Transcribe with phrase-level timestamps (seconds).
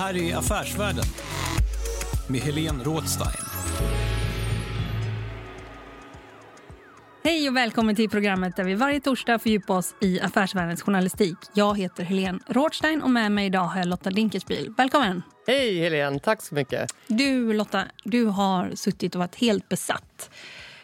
[0.00, 1.04] Här är Affärsvärlden
[2.28, 3.44] med Helene Rådstein.
[7.24, 11.36] Hej och välkommen till programmet där vi varje torsdag fördjupar oss i affärsvärldens journalistik.
[11.54, 14.74] Jag heter Helene Rådstein och med mig idag har jag Lotta Dinkelspiel.
[14.76, 15.22] Välkommen!
[15.46, 16.94] Hej Helene, tack så mycket.
[17.06, 20.30] Du Lotta, du har suttit och varit helt besatt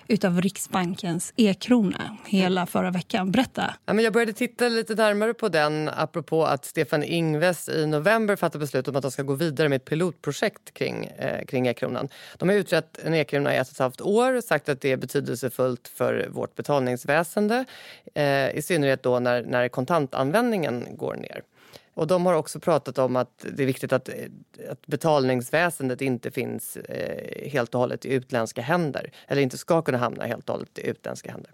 [0.09, 3.31] utav Riksbankens e-krona hela förra veckan.
[3.31, 3.75] Berätta.
[3.87, 8.37] Ja, men jag började titta lite närmare på den apropå att Stefan Ingves i november
[8.37, 12.09] fattade beslut om att de ska gå vidare med ett pilotprojekt kring, eh, kring e-kronan.
[12.37, 14.97] De har utrett en e-krona i ett och ett halvt år sagt att det är
[14.97, 17.65] betydelsefullt för vårt betalningsväsende
[18.15, 21.43] eh, i synnerhet då när, när kontantanvändningen går ner.
[21.97, 24.09] Och de har också pratat om att det är viktigt att,
[24.71, 29.11] att betalningsväsendet inte finns eh, helt och hållet i utländska händer.
[29.29, 31.51] Eller inte ska kunna hamna helt och hållet i utländska händer.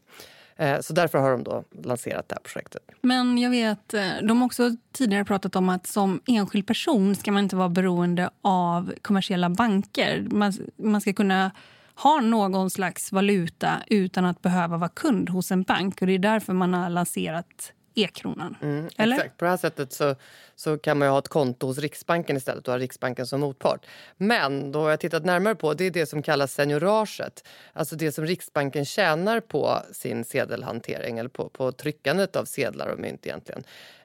[0.57, 2.83] Eh, så därför har de då lanserat det här projektet.
[3.01, 7.33] Men jag vet, eh, de har också tidigare pratat om att som enskild person ska
[7.33, 10.27] man inte vara beroende av kommersiella banker.
[10.31, 11.50] Man, man ska kunna
[11.95, 16.00] ha någon slags valuta utan att behöva vara kund hos en bank.
[16.00, 18.56] Och Det är därför man har lanserat e-kronan.
[18.62, 19.16] Mm, Eller?
[19.16, 19.36] Exakt.
[19.36, 20.14] På det här sättet så,
[20.62, 23.87] så kan man ha ett konto hos Riksbanken istället och ha Riksbanken som motpart.
[24.17, 27.45] Men då har jag tittat närmare på det är det som kallas senioraget.
[27.73, 32.99] Alltså det som Riksbanken tjänar på sin sedelhantering eller på, på tryckandet av sedlar och
[32.99, 33.65] mynt egentligen.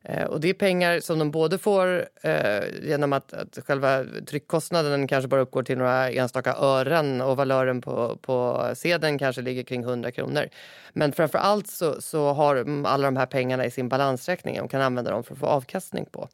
[0.09, 5.07] Eh, och det är pengar som de både får eh, genom att, att själva tryckkostnaden
[5.07, 9.84] kanske bara uppgår till några enstaka ören och valören på, på sedeln kanske ligger kring
[9.84, 10.50] 100 kronor.
[10.94, 14.81] Men framför allt så, så har alla de här pengarna i sin balansräkning och kan
[14.81, 16.29] använda dem för att få avkastning på.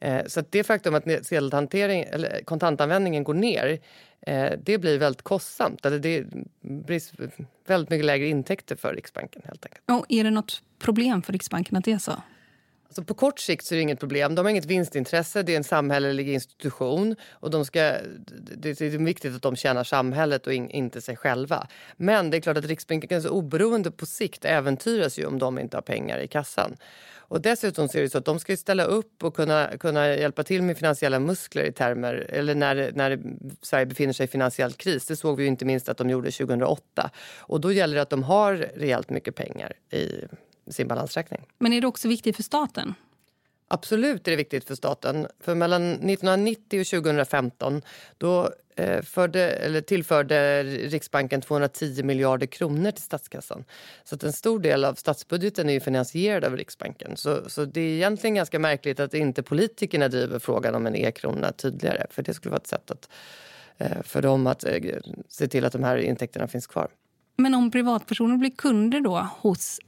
[0.00, 3.78] Eh, så det faktum att sedelhantering, eller kontantanvändningen går ner
[4.20, 5.86] eh, det blir väldigt kostsamt.
[5.86, 6.24] Eller det
[6.60, 7.02] blir
[7.66, 9.42] väldigt mycket lägre intäkter för Riksbanken.
[9.44, 9.82] helt enkelt.
[9.90, 12.12] Och är det något problem för Riksbanken att det är så?
[12.88, 14.34] Alltså på kort sikt så är det inget problem.
[14.34, 17.16] De har inget vinstintresse, det är en samhällelig institution.
[17.30, 17.80] och de ska,
[18.56, 21.66] Det är viktigt att de tjänar samhället och in, inte sig själva.
[21.96, 25.82] Men det är klart att Riksbankens oberoende på sikt äventyras ju om de inte har
[25.82, 26.76] pengar i kassan.
[27.16, 30.42] Och dessutom så är det så att de ska ställa upp och kunna, kunna hjälpa
[30.42, 33.20] till med finansiella muskler i termer, eller när, när
[33.62, 35.06] Sverige befinner sig i finansiell kris.
[35.06, 37.10] Det såg vi inte minst att de gjorde 2008.
[37.38, 40.24] Och då gäller det att de har rejält mycket pengar i
[40.72, 41.46] sin balansräkning.
[41.58, 42.94] Men är det också viktigt för staten?
[43.68, 45.26] Absolut är det viktigt för staten.
[45.40, 47.82] För mellan 1990 och 2015
[48.18, 53.64] då eh, förde, eller tillförde Riksbanken 210 miljarder kronor till statskassan.
[54.04, 57.16] Så att en stor del av statsbudgeten är finansierad av Riksbanken.
[57.16, 61.52] Så, så det är egentligen ganska märkligt att inte politikerna driver frågan om en e-krona
[61.52, 62.06] tydligare.
[62.10, 63.08] För det skulle vara ett sätt att,
[63.78, 64.76] eh, för dem att eh,
[65.28, 66.88] se till att de här intäkterna finns kvar.
[67.36, 69.80] Men om privatpersoner blir kunder då hos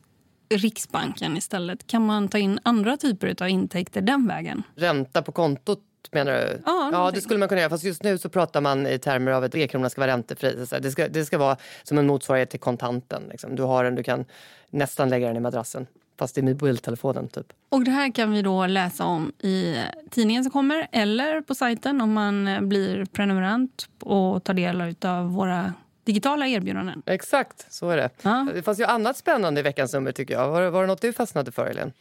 [0.50, 1.86] Riksbanken istället?
[1.86, 4.62] Kan man ta in andra typer av intäkter den vägen?
[4.74, 5.80] Ränta på kontot
[6.12, 6.62] menar du?
[6.66, 7.70] Ja, ja, det skulle man kunna göra.
[7.70, 10.66] Fast just nu så pratar man i termer av att e-krona ska vara räntefri.
[10.80, 13.22] Det ska, det ska vara som en motsvarighet till kontanten.
[13.30, 13.56] Liksom.
[13.56, 14.24] Du har den, du kan
[14.70, 15.86] nästan lägga den i madrassen.
[16.18, 17.52] Fast i mobiltelefonen typ.
[17.68, 19.76] Och det här kan vi då läsa om i
[20.10, 25.72] tidningen som kommer eller på sajten om man blir prenumerant och tar del av våra
[26.10, 27.02] digitala erbjudanden.
[27.06, 28.10] Exakt, så är det.
[28.22, 28.46] Ja.
[28.54, 30.48] Det fanns ju annat spännande i veckans nummer tycker jag.
[30.48, 31.92] Var, var det något du fastnade för, Elin?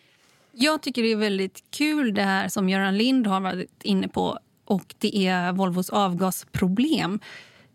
[0.52, 4.40] Jag tycker det är väldigt kul det här som Göran Lind har varit inne på
[4.66, 7.20] och det är Volvos avgasproblem.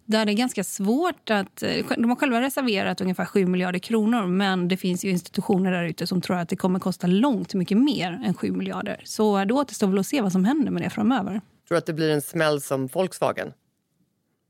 [0.04, 1.56] Där det är ganska svårt att...
[1.96, 6.06] De har själva reserverat ungefär 7 miljarder kronor men det finns ju institutioner där ute
[6.06, 9.00] som tror att det kommer kosta långt mycket mer än 7 miljarder.
[9.04, 11.32] Så det återstår väl att se vad som händer med det framöver.
[11.32, 13.52] Tror du att det blir en smäll som Volkswagen?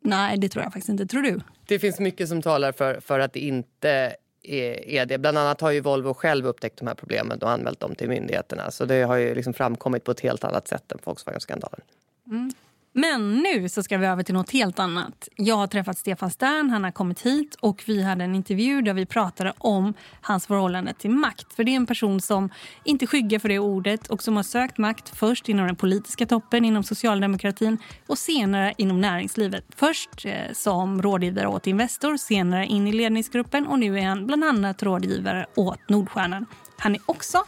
[0.04, 1.06] Nej, det tror jag faktiskt inte.
[1.06, 1.40] Tror du?
[1.66, 5.18] Det finns mycket som talar för, för att det inte är, är det.
[5.18, 8.70] Bland annat har ju Volvo själv upptäckt de här problemen och anmält dem till myndigheterna.
[8.70, 11.80] Så det har ju liksom framkommit på ett helt annat sätt än Volkswagen-skandalen.
[12.26, 12.52] Mm.
[12.96, 15.28] Men nu så ska vi över till något helt annat.
[15.36, 18.94] Jag har träffat Stefan Stern, han har kommit hit och vi hade en intervju där
[18.94, 21.52] vi pratade om hans förhållande till makt.
[21.52, 22.50] För det är en person som
[22.84, 26.64] inte skyggar för det ordet och som har sökt makt först inom den politiska toppen,
[26.64, 29.64] inom socialdemokratin och senare inom näringslivet.
[29.76, 34.44] Först eh, som rådgivare åt Investor, senare in i ledningsgruppen och nu är han bland
[34.44, 36.46] annat rådgivare åt Nordstjärnan.
[36.78, 37.44] Han är också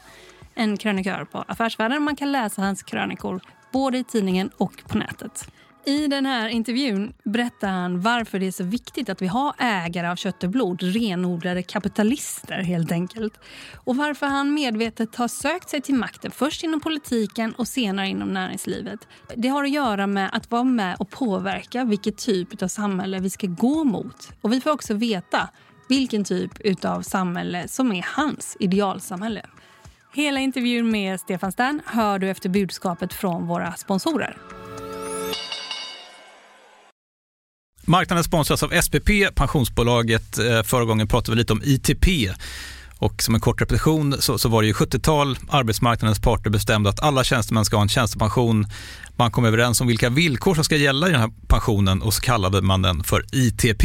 [0.56, 2.02] en krönikör på Affärsvärlden.
[2.02, 3.40] Man kan läsa hans krönikor
[3.72, 5.48] både i tidningen och på nätet.
[5.88, 10.08] I den här intervjun berättar han varför det är så viktigt att vi har ägare
[10.08, 13.40] av kött och blod, renodlade kapitalister helt enkelt.
[13.84, 18.28] Och varför han medvetet har sökt sig till makten, först inom politiken och senare inom
[18.28, 19.08] näringslivet.
[19.36, 23.30] Det har att göra med att vara med och påverka vilket typ av samhälle vi
[23.30, 24.32] ska gå mot.
[24.40, 25.48] Och vi får också veta
[25.88, 29.42] vilken typ av samhälle som är hans idealsamhälle.
[30.16, 34.36] Hela intervjun med Stefan Stern hör du efter budskapet från våra sponsorer.
[37.84, 40.38] Marknaden sponsras av SPP, pensionsbolaget.
[40.38, 42.06] Eh, förra gången pratade vi lite om ITP.
[42.98, 47.02] Och som en kort repetition så, så var det ju 70-tal, arbetsmarknadens parter bestämde att
[47.02, 48.66] alla tjänstemän ska ha en tjänstepension.
[49.16, 52.20] Man kom överens om vilka villkor som ska gälla i den här pensionen och så
[52.20, 53.84] kallade man den för ITP.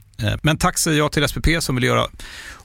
[0.23, 2.07] Eh, men tack säger jag till SPP som vill göra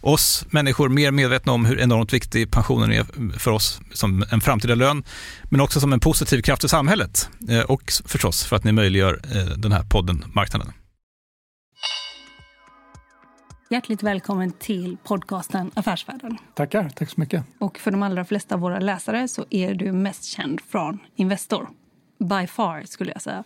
[0.00, 4.74] oss människor mer medvetna om hur enormt viktig pensionen är för oss som en framtida
[4.74, 5.04] lön,
[5.50, 9.20] men också som en positiv kraft i samhället eh, och förstås för att ni möjliggör
[9.34, 10.72] eh, den här podden Marknaden.
[13.70, 16.38] Hjärtligt välkommen till podcasten Affärsvärlden.
[16.54, 17.44] Tackar, tack så mycket.
[17.58, 21.68] Och för de allra flesta av våra läsare så är du mest känd från Investor.
[22.18, 23.44] By far, skulle jag säga.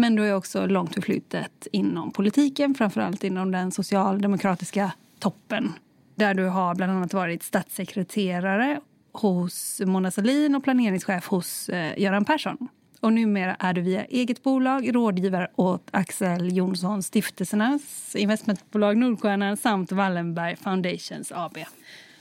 [0.00, 5.72] Men du är också långt förflutet inom politiken, framförallt inom den socialdemokratiska toppen.
[6.14, 8.80] Där du har bland annat varit statssekreterare
[9.12, 12.68] hos Mona Sahlin och planeringschef hos eh, Göran Persson.
[13.00, 19.92] Och numera är du via eget bolag rådgivare åt Axel Jonsson Stiftelsernas investmentbolag Nordstjärnan samt
[19.92, 21.58] Wallenberg Foundations AB.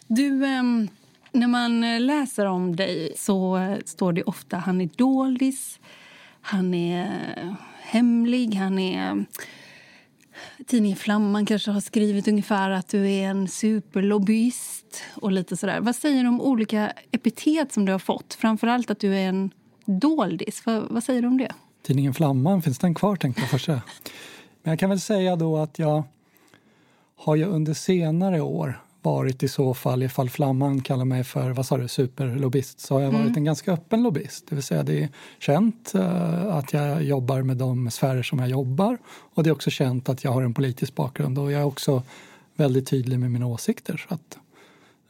[0.08, 0.64] Du, eh,
[1.32, 5.80] när man läser om dig så eh, står det ofta han är doldis,
[6.42, 7.54] han är eh,
[7.90, 9.26] hemlig, han är
[10.68, 15.80] Tidningen Flamman kanske har skrivit ungefär att du är en superlobbyist och lite sådär.
[15.82, 18.34] Vad säger du om olika epitet som du har fått?
[18.34, 19.52] Framförallt att du är en
[19.86, 20.66] doldis.
[20.66, 21.54] Vad, vad säger du om det?
[21.82, 23.82] Tidningen Flamman, finns den kvar tänkte jag först Men
[24.64, 26.04] jag kan väl säga då att jag
[27.16, 31.66] har ju under senare år varit i så fall, ifall Flamman kallar mig för vad
[31.66, 33.38] sa du, superlobbyist, så har jag varit mm.
[33.38, 34.48] en ganska öppen lobbyist.
[34.50, 38.50] Det vill säga det är känt uh, att jag jobbar med de sfärer som jag
[38.50, 41.66] jobbar och det är också känt att jag har en politisk bakgrund och jag är
[41.66, 42.04] också
[42.56, 44.06] väldigt tydlig med mina åsikter.
[44.10, 44.38] Så att,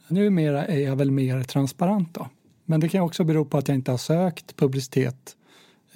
[0.08, 2.28] numera är jag väl mer transparent då.
[2.64, 5.36] Men det kan också bero på att jag inte har sökt publicitet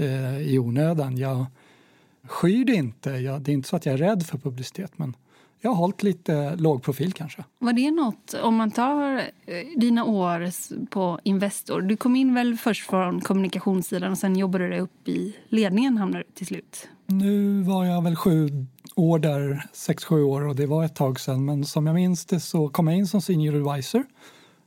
[0.00, 1.16] uh, i onödan.
[1.18, 1.46] Jag
[2.28, 3.10] skyr det inte.
[3.10, 5.16] Jag, det är inte så att jag är rädd för publicitet men
[5.64, 7.44] jag har hållit lite låg profil kanske.
[7.58, 9.24] Var det något, om man tar eh,
[9.76, 10.50] dina år
[10.86, 11.80] på Investor.
[11.80, 15.98] Du kom in väl först från kommunikationssidan och sen jobbade du dig upp i ledningen
[15.98, 16.88] hamnade till slut?
[17.06, 18.48] Nu var jag väl sju
[18.94, 21.44] år där, sex, sju år och det var ett tag sedan.
[21.44, 24.04] Men som jag minns det så kom jag in som senior advisor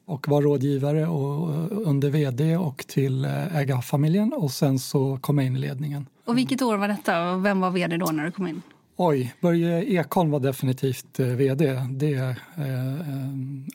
[0.06, 5.48] och var rådgivare och under vd och till eh, ägarfamiljen och sen så kom jag
[5.48, 6.06] in i ledningen.
[6.26, 8.62] Och vilket år var detta och vem var vd då när du kom in?
[9.00, 11.82] Oj, Börje Ekholm var definitivt eh, vd.
[11.92, 12.36] Det eh,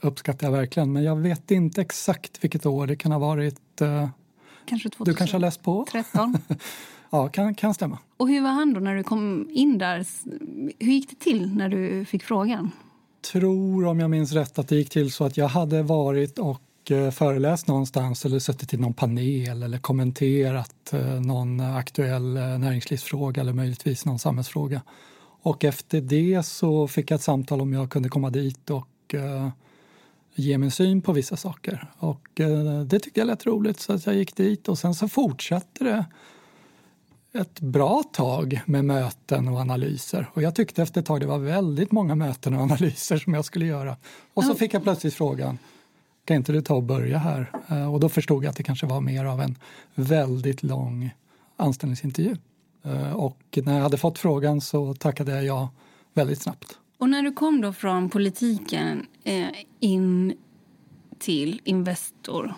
[0.03, 0.93] uppskattar jag verkligen.
[0.93, 2.87] Men jag vet inte exakt vilket år.
[2.87, 3.81] Det kan ha varit...
[3.81, 4.09] Eh,
[4.65, 5.05] kanske 2013?
[5.05, 5.87] Du kanske har läst på?
[5.91, 6.37] 13.
[7.11, 7.99] ja, kan, kan stämma.
[8.17, 10.07] Och hur var han då när du kom in där?
[10.79, 12.71] Hur gick det till när du fick frågan?
[13.33, 16.91] tror, om jag minns rätt, att det gick till så att jag hade varit och
[16.91, 23.53] eh, föreläst någonstans eller suttit i någon panel eller kommenterat eh, någon aktuell näringslivsfråga eller
[23.53, 24.83] möjligtvis någon samhällsfråga.
[25.43, 29.15] Och efter det så fick jag ett samtal om jag kunde komma dit och
[30.35, 31.91] ge min syn på vissa saker.
[31.99, 32.29] Och
[32.87, 36.05] det tyckte jag lät roligt så att jag gick dit och sen så fortsatte det
[37.35, 40.31] ett bra tag med möten och analyser.
[40.35, 43.45] Och jag tyckte efter ett tag det var väldigt många möten och analyser som jag
[43.45, 43.97] skulle göra.
[44.35, 45.59] Och så fick jag plötsligt frågan,
[46.25, 47.51] kan inte du ta och börja här?
[47.69, 49.59] Eh, och då förstod jag att det kanske var mer av en
[49.95, 51.11] väldigt lång
[51.57, 52.37] anställningsintervju.
[52.85, 55.71] Eh, och när jag hade fått frågan så tackade jag ja
[56.15, 56.79] väldigt snabbt.
[56.99, 59.47] Och när du kom då från politiken eh,
[59.81, 60.35] in
[61.19, 62.55] till Investor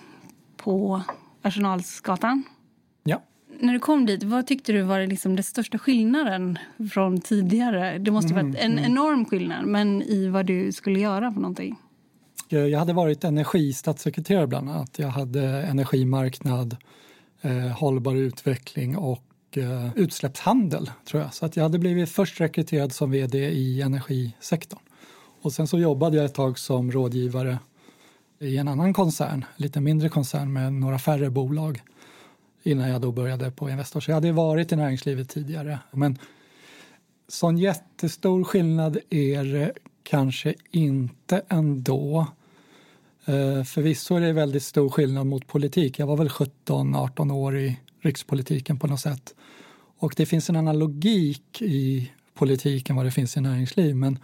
[0.57, 1.03] på
[1.43, 2.43] Arsenalsgatan
[3.61, 6.59] när du kom dit, vad tyckte du var liksom den största skillnaden
[6.93, 7.99] från tidigare?
[7.99, 8.85] Det måste mm, varit en mm.
[8.85, 11.77] enorm skillnad, men i vad du skulle göra för någonting?
[12.49, 14.99] Jag hade varit energistatssekreterare bland annat.
[14.99, 16.77] Jag hade energimarknad,
[17.43, 19.23] eh, hållbar utveckling och
[19.57, 21.35] eh, utsläppshandel, tror jag.
[21.35, 24.81] Så att jag hade blivit först rekryterad som vd i energisektorn.
[25.43, 27.59] Och sen så jobbade jag ett tag som rådgivare
[28.39, 31.83] i en annan koncern, lite mindre koncern med några färre bolag
[32.63, 34.01] innan jag då började på Investor.
[34.01, 35.79] Så jag hade varit i näringslivet tidigare.
[35.91, 36.19] Men
[37.29, 42.27] sån jättestor skillnad är det kanske inte ändå.
[43.25, 45.99] Eh, förvisso är det väldigt stor skillnad mot politik.
[45.99, 49.35] Jag var väl 17-18 år i rikspolitiken på något sätt.
[49.99, 53.97] Och det finns en annan logik i politiken vad det finns i näringsliv.
[53.97, 54.19] Men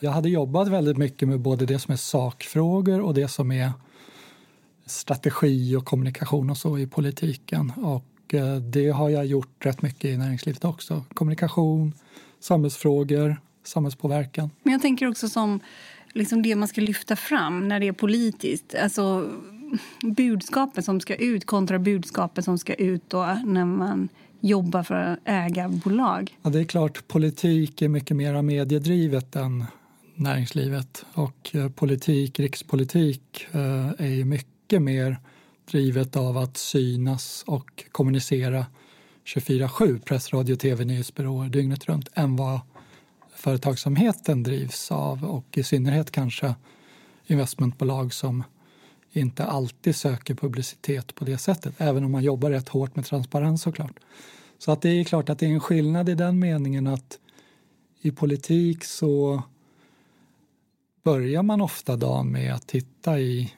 [0.00, 3.72] jag hade jobbat väldigt mycket med både det som är sakfrågor och det som är
[4.86, 7.72] strategi och kommunikation och så i politiken.
[7.76, 11.04] Och eh, det har jag gjort rätt mycket i näringslivet också.
[11.14, 11.92] Kommunikation,
[12.40, 14.50] samhällsfrågor, samhällspåverkan.
[14.62, 15.60] Men jag tänker också som
[16.12, 18.74] liksom det man ska lyfta fram när det är politiskt.
[18.74, 19.30] Alltså
[20.02, 24.08] budskapet som ska ut kontra budskapet som ska ut då när man
[24.48, 26.38] jobbar för att äga bolag.
[26.42, 29.64] Ja, det är klart, politik är mycket mer mediedrivet än
[30.14, 31.04] näringslivet.
[31.14, 33.60] Och eh, politik, rikspolitik, eh,
[33.98, 35.18] är mycket mycket mer
[35.70, 38.66] drivet av att synas och kommunicera
[39.24, 42.60] 24-7, press, radio, tv, nyhetsbyråer dygnet runt än vad
[43.34, 46.54] företagsamheten drivs av och i synnerhet kanske
[47.26, 48.42] investmentbolag som
[49.20, 53.62] inte alltid söker publicitet på det sättet, även om man jobbar rätt hårt med transparens
[53.62, 54.00] såklart.
[54.58, 57.18] Så att det är klart att det är en skillnad i den meningen att
[58.00, 59.42] i politik så
[61.04, 63.52] börjar man ofta dagen med att titta i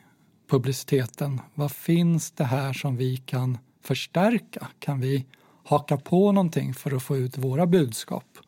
[0.48, 1.40] publiciteten.
[1.54, 4.68] Vad finns det här som vi kan förstärka?
[4.78, 5.26] Kan vi
[5.64, 8.38] haka på någonting för att få ut våra budskap?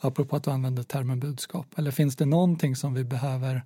[0.00, 1.66] Apropå att du använder termen budskap.
[1.78, 3.62] Eller finns det någonting som vi behöver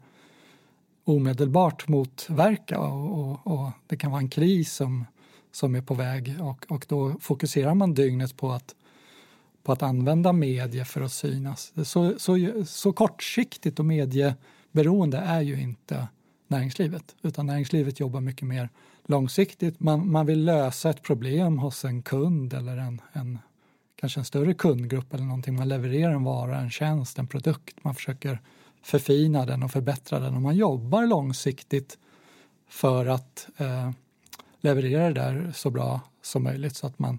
[1.04, 5.04] omedelbart motverka och, och, och det kan vara en kris som,
[5.52, 8.74] som är på väg och, och då fokuserar man dygnet på att,
[9.62, 11.72] på att använda medier för att synas.
[11.84, 16.08] Så, så, så kortsiktigt och medieberoende är ju inte
[16.48, 17.16] näringslivet.
[17.22, 18.68] Utan näringslivet jobbar mycket mer
[19.06, 19.80] långsiktigt.
[19.80, 23.38] Man, man vill lösa ett problem hos en kund eller en, en,
[23.96, 25.54] kanske en större kundgrupp eller någonting.
[25.54, 27.84] Man levererar en vara, en tjänst, en produkt.
[27.84, 28.40] Man försöker
[28.82, 31.98] förfina den och förbättra den och man jobbar långsiktigt
[32.68, 33.90] för att eh,
[34.60, 37.18] leverera det där så bra som möjligt så att man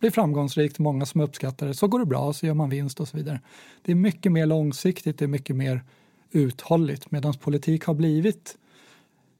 [0.00, 1.74] blir framgångsrikt, många som uppskattar det.
[1.74, 3.40] Så går det bra, så gör man vinst och så vidare.
[3.82, 5.84] Det är mycket mer långsiktigt, det är mycket mer
[6.30, 8.56] uthålligt medan politik har blivit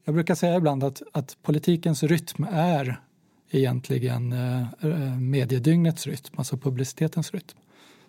[0.09, 3.01] jag brukar säga ibland att, att politikens rytm är
[3.49, 7.57] egentligen eh, eh, mediedygnets rytm, alltså publicitetens rytm.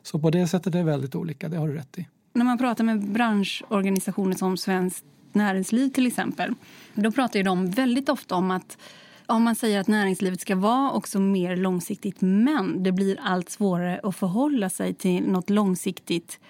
[0.03, 2.07] Så på det sättet är det väldigt olika, det har du rätt i.
[2.33, 6.55] När man pratar med branschorganisationer som Svenskt Näringsliv till exempel,
[6.95, 8.79] då pratar ju de väldigt ofta om att
[9.27, 14.01] om man säger att näringslivet ska vara också mer långsiktigt men det blir allt svårare
[14.03, 16.41] att förhålla sig till något långsiktigt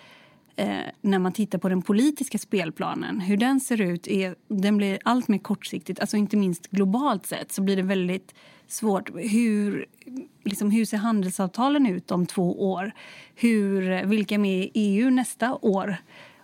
[0.56, 4.98] eh, när man tittar på den politiska spelplanen, hur den ser ut, är, den blir
[5.04, 6.00] allt mer kortsiktigt.
[6.00, 8.34] Alltså inte minst globalt sett så blir det väldigt
[8.72, 9.10] svårt.
[9.14, 9.86] Hur,
[10.44, 12.92] liksom, hur ser handelsavtalen ut om två år?
[13.34, 15.96] Hur, vilka är med i EU nästa år?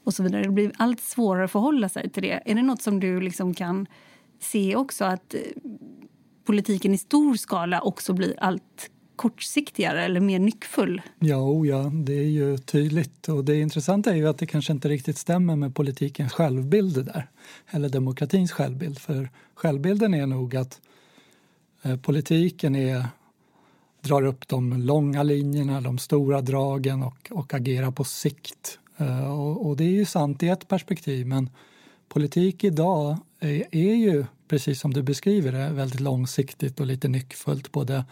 [0.05, 0.43] Och så vidare.
[0.43, 2.43] Det blir allt svårare att förhålla sig till det.
[2.45, 3.87] Är det något som du liksom kan
[4.41, 5.41] se också att eh,
[6.45, 11.03] politiken i stor skala också blir allt kortsiktigare eller mer nyckfull?
[11.19, 13.29] Ja, oh ja, det är ju tydligt.
[13.29, 17.31] Och det intressanta är ju att det kanske inte riktigt stämmer med politikens självbild där.
[17.71, 18.99] Eller demokratins självbild.
[18.99, 20.81] För självbilden är nog att
[21.87, 23.07] Eh, politiken är,
[24.01, 28.79] drar upp de långa linjerna, de stora dragen och, och agerar på sikt.
[28.97, 31.51] Eh, och, och, det är ju sant i ett perspektiv men
[32.09, 37.73] politik idag är, är ju, precis som du beskriver det, väldigt långsiktigt och lite nyckfullt
[37.73, 38.05] både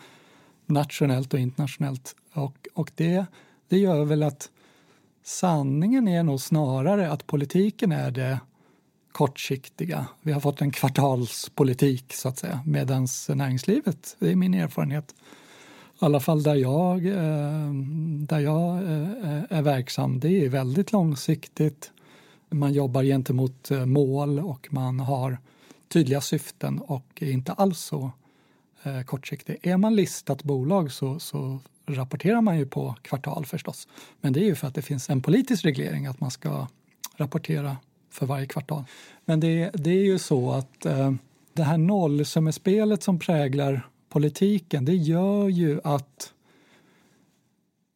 [0.67, 2.17] nationellt och internationellt.
[2.33, 3.27] Och, och det,
[3.69, 4.51] det gör väl att
[5.25, 8.41] sanningen är nog snarare att politiken är det
[9.15, 10.07] kortsiktiga.
[10.23, 15.15] Vi har fått en kvartalspolitik så att säga medan näringslivet, det är min erfarenhet,
[16.01, 17.73] i alla fall där jag, eh,
[18.27, 21.91] där jag eh, är verksam, det är väldigt långsiktigt.
[22.51, 25.39] Man jobbar gentemot eh, mål och man har
[25.89, 28.11] tydliga syften och är inte alls så
[29.07, 29.59] kortsiktig.
[29.63, 33.89] Är man listat bolag så, så rapporterar man ju på kvartal förstås.
[34.21, 36.67] Men det är ju för att det finns en politisk reglering att man ska
[37.17, 37.77] rapportera
[38.15, 38.85] för varje kvartal.
[39.25, 41.13] Men det, det är ju så att eh,
[41.53, 46.33] det här nollsummespelet som präglar politiken, det gör ju att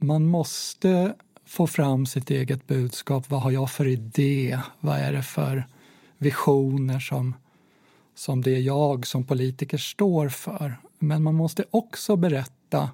[0.00, 1.14] man måste
[1.46, 3.30] få fram sitt eget budskap.
[3.30, 4.60] Vad har jag för idé?
[4.80, 5.66] Vad är det för
[6.18, 7.34] visioner som,
[8.14, 10.76] som det jag som politiker står för?
[10.98, 12.90] Men man måste också berätta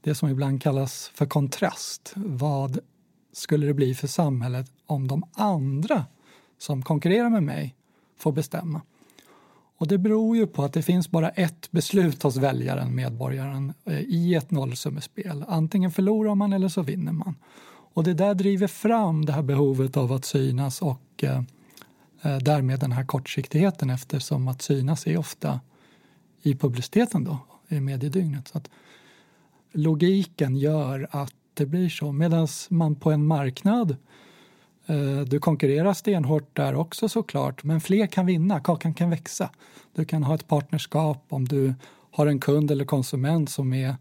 [0.00, 2.12] det som ibland kallas för kontrast.
[2.16, 2.78] Vad
[3.32, 6.06] skulle det bli för samhället om de andra
[6.58, 7.74] som konkurrerar med mig
[8.16, 8.80] får bestämma?
[9.78, 14.00] Och det beror ju på att det finns bara ett beslut hos väljaren, medborgaren, eh,
[14.00, 15.44] i ett nollsummespel.
[15.48, 17.34] Antingen förlorar man eller så vinner man.
[17.94, 21.42] Och det där driver fram det här behovet av att synas och eh,
[22.22, 25.60] eh, därmed den här kortsiktigheten eftersom att synas är ofta
[26.42, 28.48] i publiciteten då, i mediedygnet.
[28.48, 28.70] Så att
[29.72, 32.12] logiken gör att det blir så.
[32.12, 33.96] Medan man på en marknad Eh,
[34.88, 39.50] Eh, du konkurrerar stenhårt där också såklart, men fler kan vinna, kakan kan växa.
[39.94, 41.74] Du kan ha ett partnerskap om du
[42.10, 43.94] har en kund eller konsument som är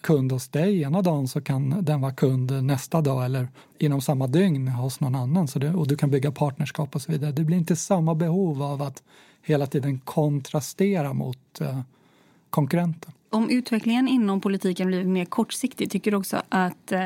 [0.00, 3.48] kund hos dig ena dagen så kan den vara kund nästa dag eller
[3.78, 5.48] inom samma dygn hos någon annan.
[5.48, 7.32] Så det, och du kan bygga partnerskap och så vidare.
[7.32, 9.02] Det blir inte samma behov av att
[9.42, 11.80] hela tiden kontrastera mot eh,
[12.50, 13.12] konkurrenten.
[13.30, 17.04] Om utvecklingen inom politiken blir mer kortsiktig, tycker du också att eh,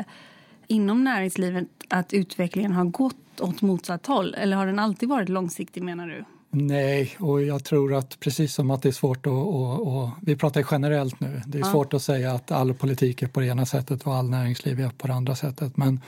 [0.67, 4.33] inom näringslivet att utvecklingen har gått åt motsatt håll?
[4.33, 6.25] Eller har den alltid varit långsiktig menar du?
[6.49, 9.33] Nej, och jag tror att precis som att det är svårt att...
[9.33, 11.41] Och, och, vi pratar generellt nu.
[11.47, 11.71] Det är ja.
[11.71, 14.89] svårt att säga att all politik är på det ena sättet och all näringsliv är
[14.89, 15.77] på det andra sättet.
[15.77, 16.01] Men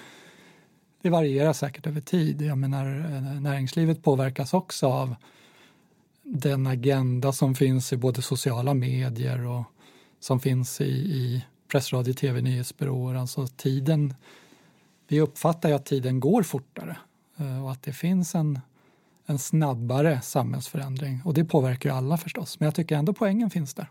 [1.01, 2.41] det varierar säkert över tid.
[2.41, 5.15] Jag menar, eh, näringslivet påverkas också av
[6.23, 9.63] den agenda som finns i både sociala medier och
[10.19, 13.15] som finns i, i press, radio, tv, nyhetsbyråer.
[13.15, 14.13] Alltså tiden
[15.09, 16.97] vi uppfattar ju att tiden går fortare
[17.37, 18.59] eh, och att det finns en,
[19.25, 21.21] en snabbare samhällsförändring.
[21.25, 23.89] Och det påverkar ju alla förstås, men jag tycker ändå poängen finns där.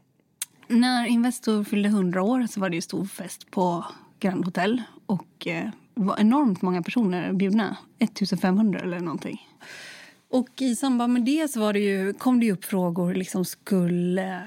[0.69, 3.85] När Investor fyllde 100 år så var det ju stor fest på
[4.21, 7.77] Grand Hotel och det var enormt många personer bjudna.
[7.99, 9.49] 1500 eller någonting.
[10.31, 13.15] Och i samband med det så var det ju, kom det upp frågor.
[13.15, 14.43] Liksom skulle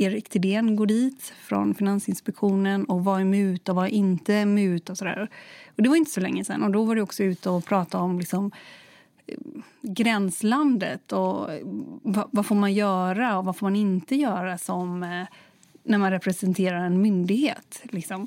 [0.00, 4.92] Erik Thedéen går dit från Finansinspektionen och vad är muta och vad är inte muta?
[4.92, 5.28] och sådär.
[5.76, 8.04] Och det var inte så länge sedan och då var du också ute och pratade
[8.04, 8.50] om liksom,
[9.26, 9.36] eh,
[9.82, 11.60] gränslandet och eh,
[12.30, 15.26] vad, får man göra och vad får man inte göra som eh,
[15.82, 17.82] när man representerar en myndighet.
[17.82, 18.26] Liksom.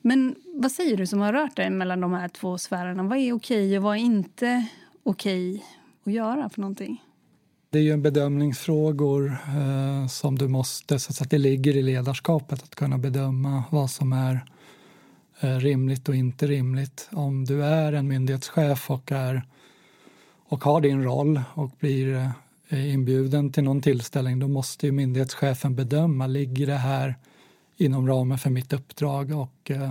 [0.00, 3.02] Men vad säger du som har rört dig mellan de här två sfärerna?
[3.02, 4.66] Vad är okej och vad är inte
[5.02, 5.64] okej
[6.04, 7.02] att göra för någonting?
[7.74, 12.62] Det är ju en bedömningsfrågor eh, som du måste, så att det ligger i ledarskapet
[12.62, 14.44] att kunna bedöma vad som är
[15.40, 17.08] eh, rimligt och inte rimligt.
[17.12, 19.42] Om du är en myndighetschef och, är,
[20.48, 22.30] och har din roll och blir
[22.68, 27.14] eh, inbjuden till någon tillställning då måste ju myndighetschefen bedöma, ligger det här
[27.76, 29.90] inom ramen för mitt uppdrag och eh,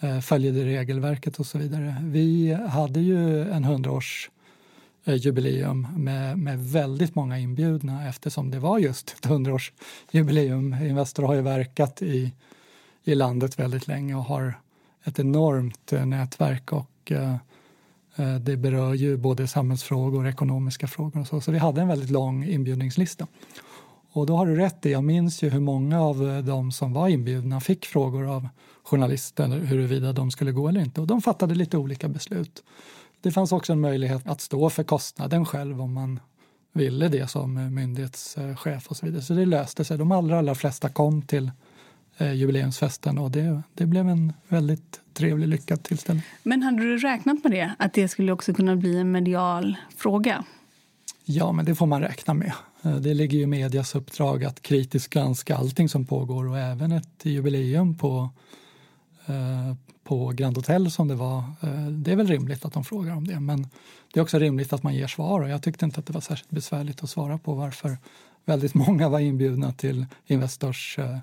[0.00, 1.96] eh följer det regelverket och så vidare.
[2.02, 4.30] Vi hade ju en hundraårs
[5.04, 10.74] Eh, jubileum med, med väldigt många inbjudna eftersom det var just ett hundraårsjubileum.
[10.74, 12.32] Investor har ju verkat i,
[13.04, 14.54] i landet väldigt länge och har
[15.04, 17.34] ett enormt eh, nätverk och eh,
[18.16, 21.40] eh, det berör ju både samhällsfrågor och ekonomiska frågor och så.
[21.40, 23.26] Så vi hade en väldigt lång inbjudningslista.
[24.12, 26.92] Och då har du rätt i, jag minns ju hur många av eh, de som
[26.92, 28.48] var inbjudna fick frågor av
[28.82, 32.62] journalister huruvida de skulle gå eller inte och de fattade lite olika beslut.
[33.22, 36.20] Det fanns också en möjlighet att stå för kostnaden själv om man
[36.72, 39.22] ville det som myndighetschef och så vidare.
[39.22, 39.98] Så det löste sig.
[39.98, 41.50] De allra, allra flesta kom till
[42.18, 46.24] eh, jubileumsfesten och det, det blev en väldigt trevlig, lyckad tillställning.
[46.42, 47.74] Men hade du räknat med det?
[47.78, 50.44] Att det skulle också kunna bli en medial fråga?
[51.24, 52.52] Ja, men det får man räkna med.
[52.82, 56.92] Eh, det ligger ju i medias uppdrag att kritiskt granska allting som pågår och även
[56.92, 58.30] ett jubileum på,
[59.26, 59.74] eh,
[60.10, 61.38] på Grand Hotel som det var.
[61.38, 63.66] Eh, det är väl rimligt att de frågar om det, men
[64.12, 66.20] det är också rimligt att man ger svar och jag tyckte inte att det var
[66.20, 67.98] särskilt besvärligt att svara på varför
[68.44, 71.18] väldigt många var inbjudna till Investors eh,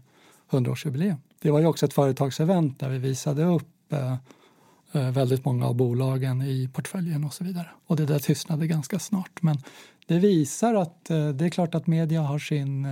[0.49, 1.15] 100-årsjubileum.
[1.41, 6.41] Det var ju också ett företagsevent där vi visade upp eh, väldigt många av bolagen
[6.41, 7.67] i portföljen och så vidare.
[7.87, 9.41] Och det där tystnade ganska snart.
[9.41, 9.57] Men
[10.05, 12.87] det visar att det är klart att media har sin,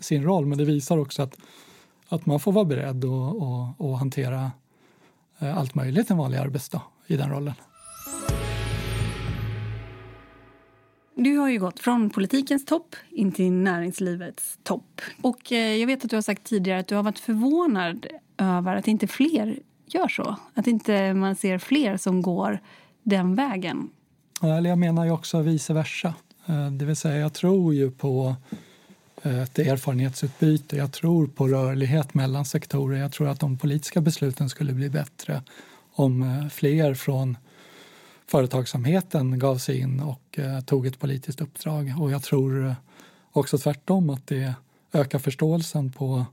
[0.00, 1.36] sin roll men det visar också att,
[2.08, 4.50] att man får vara beredd och, och, och hantera
[5.52, 7.54] allt möjligt en vanlig arbetsdag i den rollen.
[11.16, 15.00] Du har ju gått från politikens topp in till näringslivets topp.
[15.22, 18.06] Och jag vet att du har sagt tidigare att du har varit förvånad
[18.38, 20.36] över att inte fler gör så.
[20.54, 22.58] Att inte man ser fler som går
[23.02, 23.90] den vägen.
[24.42, 26.14] Eller jag menar ju också vice versa.
[26.46, 28.58] Eh, det vill säga, jag tror ju på eh,
[29.24, 30.76] ett erfarenhetsutbyte.
[30.76, 32.98] Jag tror på rörlighet mellan sektorer.
[32.98, 35.42] Jag tror att de politiska besluten skulle bli bättre
[35.94, 37.36] om eh, fler från
[38.26, 41.94] företagsamheten gav sig in och eh, tog ett politiskt uppdrag.
[41.98, 42.74] Och jag tror eh,
[43.32, 44.54] också tvärtom att det
[44.92, 46.26] ökar förståelsen på,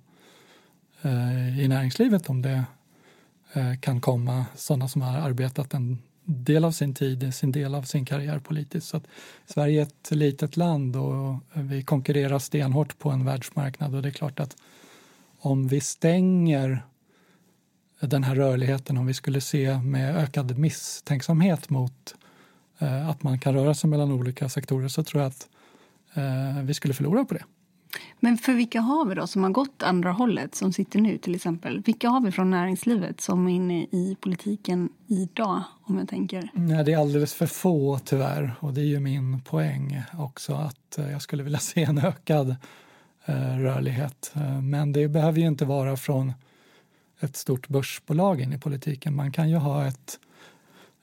[1.59, 2.63] i näringslivet om det
[3.81, 5.97] kan komma sådana som har arbetat en
[6.31, 8.87] del av sin tid, sin del av sin karriär politiskt.
[8.87, 9.01] Så
[9.45, 14.11] Sverige är ett litet land och vi konkurrerar stenhårt på en världsmarknad och det är
[14.11, 14.57] klart att
[15.39, 16.85] om vi stänger
[17.99, 22.15] den här rörligheten, om vi skulle se med ökad misstänksamhet mot
[22.79, 25.49] eh, att man kan röra sig mellan olika sektorer så tror jag att
[26.13, 27.43] eh, vi skulle förlora på det.
[28.19, 31.35] Men för vilka har vi då som har gått andra hållet, som sitter nu till
[31.35, 31.81] exempel?
[31.85, 36.49] Vilka har vi från näringslivet som är inne i politiken idag, om jag tänker?
[36.53, 40.97] Nej, det är alldeles för få tyvärr och det är ju min poäng också att
[40.97, 42.55] eh, jag skulle vilja se en ökad
[43.25, 44.31] eh, rörlighet.
[44.35, 46.33] Eh, men det behöver ju inte vara från
[47.19, 49.15] ett stort börsbolag in i politiken.
[49.15, 50.19] Man kan ju ha ett,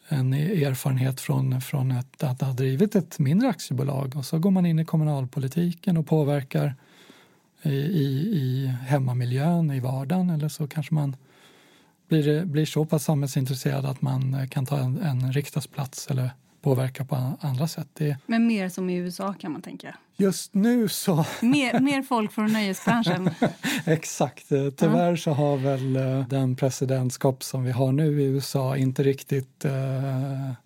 [0.09, 4.17] en erfarenhet från, från ett, att ha drivit ett mindre aktiebolag.
[4.17, 6.75] Och så går man in i kommunalpolitiken och påverkar
[7.63, 10.31] i, i hemmamiljön, i vardagen.
[10.31, 11.17] Eller så kanske man
[12.09, 16.31] blir, blir så pass samhällsintresserad att man kan ta en, en riksdagsplats eller
[16.63, 17.89] påverka på andra sätt.
[17.93, 18.17] Det...
[18.27, 19.95] Men mer som i USA kan man tänka?
[20.17, 21.25] Just nu så...
[21.43, 23.31] mer, mer folk från nöjesbranschen?
[23.87, 24.49] Exakt.
[24.77, 29.65] Tyvärr så har väl eh, den presidentskap som vi har nu i USA inte riktigt
[29.65, 29.73] eh,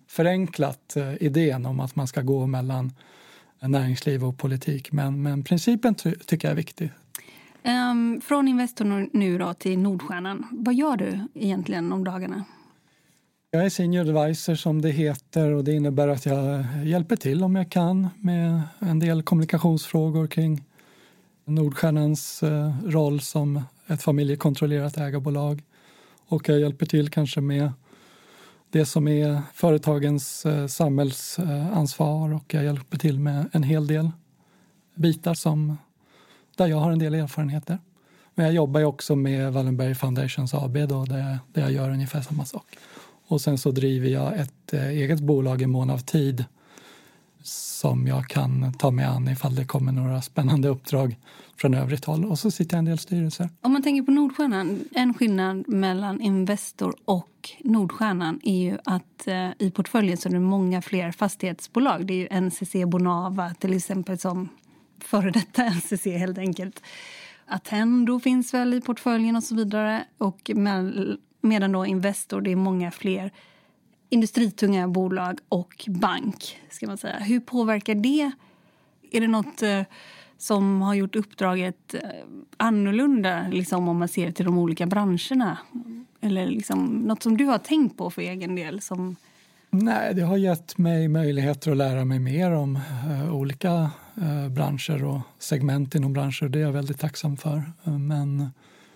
[0.07, 2.91] förenklat eh, idén om att man ska gå mellan
[3.59, 4.91] näringsliv och politik.
[4.91, 6.91] Men, men principen ty tycker jag är viktig.
[7.63, 10.47] Um, från Investor nu då till Nordstjärnan.
[10.51, 12.43] Vad gör du egentligen om dagarna?
[13.55, 17.55] Jag är senior advisor som det heter och det innebär att jag hjälper till om
[17.55, 20.63] jag kan med en del kommunikationsfrågor kring
[21.45, 25.63] Nordstjärnans eh, roll som ett familjekontrollerat ägarbolag.
[26.27, 27.71] Och jag hjälper till kanske med
[28.69, 34.11] det som är företagens eh, samhällsansvar och jag hjälper till med en hel del
[34.95, 35.77] bitar som,
[36.57, 37.77] där jag har en del erfarenheter.
[38.35, 42.45] Men jag jobbar också med Wallenberg Foundations AB då, där, där jag gör ungefär samma
[42.45, 42.77] sak.
[43.27, 46.45] Och sen så driver jag ett eh, eget bolag i mån av tid
[47.43, 51.15] som jag kan ta mig an ifall det kommer några spännande uppdrag
[51.57, 52.25] från övrigt håll.
[52.25, 53.49] Och så sitter jag i en del styrelser.
[53.61, 59.49] Om man tänker på Nordstjärnan, en skillnad mellan Investor och Nordstjärnan är ju att eh,
[59.59, 62.05] i portföljen så är det många fler fastighetsbolag.
[62.05, 64.49] Det är ju NCC Bonava till exempel som
[65.01, 66.81] före detta NCC helt enkelt.
[67.45, 70.05] Attendo finns väl i portföljen och så vidare.
[70.17, 70.51] Och
[71.43, 73.31] medan då Investor, det är många fler
[74.13, 76.59] industritunga bolag och bank.
[76.69, 77.19] ska man säga.
[77.19, 78.31] Hur påverkar det?
[79.11, 79.81] Är det nåt eh,
[80.37, 82.01] som har gjort uppdraget eh,
[82.57, 85.57] annorlunda liksom, om man ser till de olika branscherna?
[86.21, 88.81] Eller liksom, något som du har tänkt på för egen del?
[88.81, 89.15] Som...
[89.69, 95.03] Nej, det har gett mig möjligheter att lära mig mer om uh, olika uh, branscher
[95.03, 96.49] och segment inom branscher.
[96.49, 97.63] Det är jag väldigt tacksam för.
[97.87, 98.51] Uh, men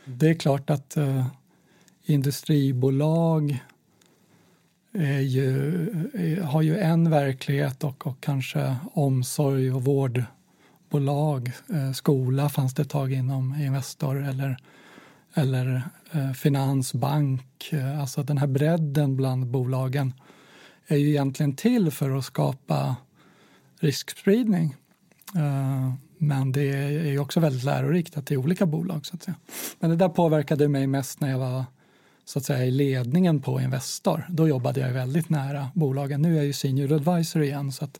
[0.05, 0.97] det är klart att
[2.09, 3.63] industribolag
[4.93, 11.51] är ju, har ju en verklighet och, och kanske omsorg och vårdbolag.
[11.73, 14.57] Eh, skola fanns det ett tag inom Investor eller,
[15.33, 17.69] eller eh, finans, bank.
[17.71, 20.13] Eh, alltså den här bredden bland bolagen
[20.87, 22.95] är ju egentligen till för att skapa
[23.79, 24.75] riskspridning.
[25.35, 29.05] Eh, men det är också väldigt lärorikt att det är olika bolag.
[29.05, 29.35] Så att säga.
[29.79, 31.65] Men det där påverkade mig mest när jag var
[32.27, 34.25] så att säga, i ledningen på Investor.
[34.29, 36.21] Då jobbade jag väldigt nära bolagen.
[36.21, 37.99] Nu är jag ju senior advisor igen så att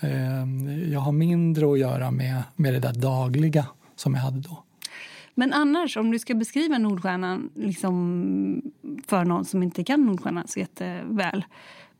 [0.00, 4.64] eh, jag har mindre att göra med, med det där dagliga som jag hade då.
[5.34, 8.62] Men annars, om du ska beskriva Nordstjärnan liksom
[9.06, 11.44] för någon som inte kan Nordstjärnan så jätteväl.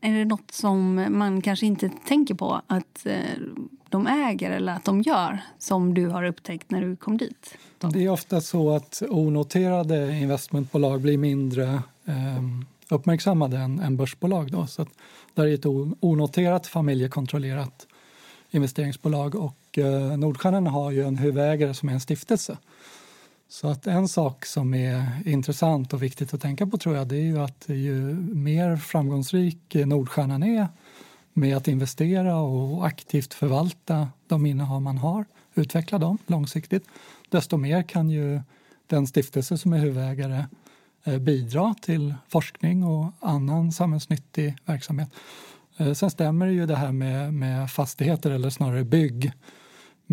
[0.05, 3.15] Är det nåt som man kanske inte tänker på att eh,
[3.89, 7.57] de äger eller att de gör som du har upptäckt när du kom dit?
[7.93, 12.43] Det är ofta så att onoterade investmentbolag blir mindre eh,
[12.89, 14.51] uppmärksammade än, än börsbolag.
[14.51, 14.67] Då.
[14.67, 14.89] Så att
[15.33, 15.65] där är ett
[15.99, 17.87] onoterat familjekontrollerat
[18.51, 22.57] investeringsbolag och eh, Nordstjärnan har ju en huvudägare som är en stiftelse.
[23.53, 27.15] Så att en sak som är intressant och viktigt att tänka på tror jag det
[27.15, 30.67] är ju att ju mer framgångsrik Nordstjärnan är
[31.33, 36.85] med att investera och aktivt förvalta de innehav man har, utveckla dem långsiktigt,
[37.29, 38.41] desto mer kan ju
[38.87, 40.45] den stiftelse som är huvudägare
[41.03, 45.09] eh, bidra till forskning och annan samhällsnyttig verksamhet.
[45.77, 49.31] Eh, sen stämmer ju det här med, med fastigheter, eller snarare bygg.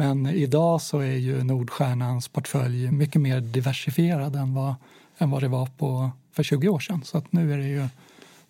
[0.01, 4.75] Men idag så är ju Nordstjärnans portfölj mycket mer diversifierad än vad,
[5.19, 7.03] än vad det var på, för 20 år sedan.
[7.05, 7.87] Så att nu är det ju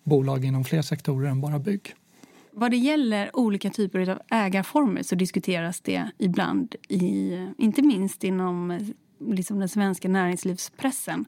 [0.03, 1.95] bolag inom fler sektorer än bara bygg.
[2.51, 8.79] Vad det gäller olika typer av ägarformer så diskuteras det ibland, i, inte minst inom
[9.19, 11.25] liksom den svenska näringslivspressen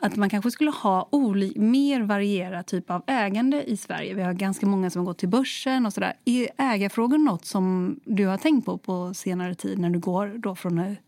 [0.00, 1.08] att man kanske skulle ha
[1.56, 4.14] mer varierad typ av ägande i Sverige.
[4.14, 6.12] Vi har ganska många som har gått till börsen och sådär.
[6.24, 10.54] Är ägarfrågor något som du har tänkt på på senare tid när du går då
[10.54, 10.98] från ett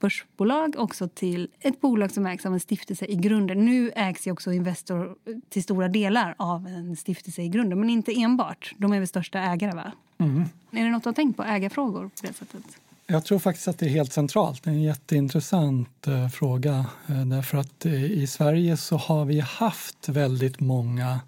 [0.00, 3.64] börsbolag också till ett bolag som ägs av en stiftelse i grunden.
[3.64, 5.16] Nu ägs ju också Investor
[5.48, 8.74] till stora delar av en stiftelse i grunden, men inte enbart.
[8.78, 9.92] De är väl största ägare, va?
[10.18, 10.44] Mm.
[10.70, 12.80] Är det något du har tänkt på, ägarfrågor på det sättet?
[13.08, 14.62] Jag tror faktiskt att det är helt centralt.
[14.62, 16.86] Det är en jätteintressant eh, fråga.
[17.06, 21.20] Eh, därför att eh, i Sverige så har vi haft väldigt många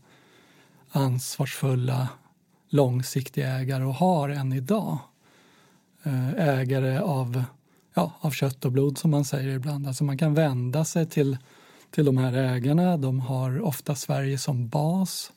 [0.91, 2.09] ansvarsfulla,
[2.69, 4.99] långsiktiga ägare och har än idag
[6.03, 7.45] eh, ägare av,
[7.95, 9.87] ja, av kött och blod som man säger ibland.
[9.87, 11.39] Alltså man kan vända sig till,
[11.91, 12.97] till de här ägarna.
[12.97, 15.33] De har ofta Sverige som bas.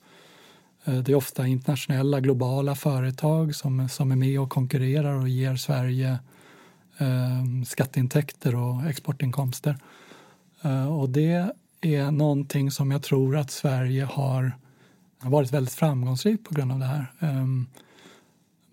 [0.85, 5.55] Eh, det är ofta internationella, globala företag som, som är med och konkurrerar och ger
[5.55, 6.19] Sverige
[6.97, 9.77] eh, skatteintäkter och exportinkomster.
[10.61, 14.51] Eh, och det är någonting som jag tror att Sverige har
[15.21, 17.13] varit väldigt framgångsrikt på grund av det här.
[17.19, 17.45] Eh,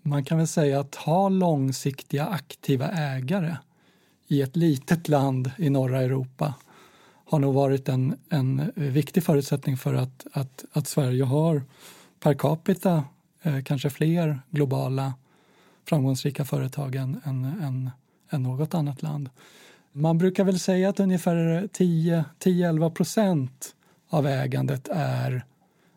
[0.01, 3.57] man kan väl säga att ha långsiktiga aktiva ägare
[4.27, 6.53] i ett litet land i norra Europa
[7.25, 11.63] har nog varit en, en viktig förutsättning för att, att, att Sverige har
[12.19, 13.03] per capita
[13.41, 15.13] eh, kanske fler globala
[15.85, 17.89] framgångsrika företag än, än, än
[18.29, 19.29] än något annat land.
[19.91, 23.75] Man brukar väl säga att ungefär 10-11 procent
[24.09, 25.45] av ägandet är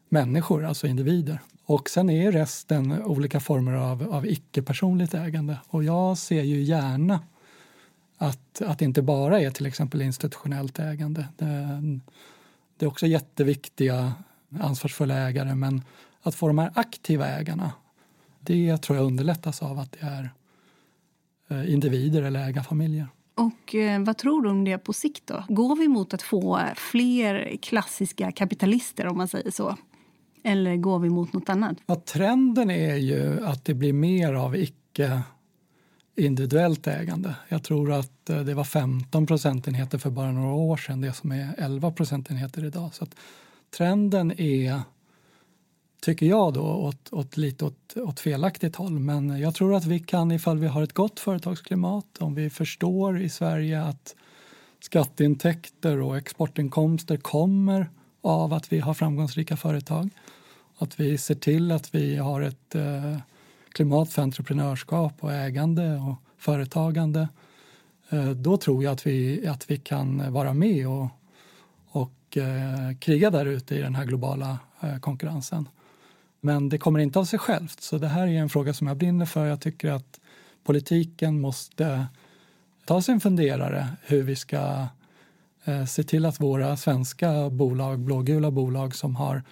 [0.08, 1.40] människor, alltså individer.
[1.64, 5.56] Och sen är resten olika former av, av icke-personligt ägande.
[5.68, 7.20] Och jag ser ju gärna
[8.18, 11.26] att, att det inte bara är till exempel institutionellt ägande.
[11.37, 11.80] Det,
[12.76, 14.12] det är också jätteviktiga
[14.61, 15.82] ansvarsfulla ägare men
[16.22, 17.72] att få de här aktiva ägarna
[18.40, 20.30] det tror jag underlättas av att det är
[21.52, 23.08] Eh, individer eller ägarfamiljer.
[23.35, 25.44] Och eh, vad tror du om det på sikt då?
[25.48, 29.76] Går vi mot att få fler klassiska kapitalister om man säger så?
[30.44, 31.76] Eller går vi mot något annat?
[31.87, 35.22] Ja, trenden är ju att det blir mer av icke
[36.16, 37.35] individuellt ägande.
[37.48, 41.32] Jag tror att eh, det var 15 procentenheter för bara några år sedan, det som
[41.32, 42.94] är 11 procentenheter idag.
[42.94, 43.06] Så
[43.76, 44.80] trenden är
[46.03, 48.99] tycker jag då, åt, åt lite åt, åt felaktigt håll.
[48.99, 53.21] Men jag tror att vi kan, ifall vi har ett gott företagsklimat, om vi förstår
[53.21, 54.17] i Sverige att
[54.81, 60.09] skatteintäkter och exportinkomster kommer av att vi har framgångsrika företag.
[60.79, 63.17] Att vi ser till att vi har ett eh,
[63.73, 67.29] klimat för entreprenörskap och ägande och företagande.
[68.11, 71.09] Eh, då tror jag att vi, att vi kan vara med och,
[71.88, 75.69] och eh, kriga där ute i den här globala eh, konkurrensen.
[76.44, 77.81] Men det kommer inte av sig självt.
[77.81, 79.46] Så det här är en fråga som jag brinner för.
[79.46, 80.20] Jag tycker att
[80.64, 82.07] politiken måste
[82.85, 84.87] ta sig en funderare hur vi ska
[85.64, 89.42] eh, se till att våra svenska bolag, blågula bolag som har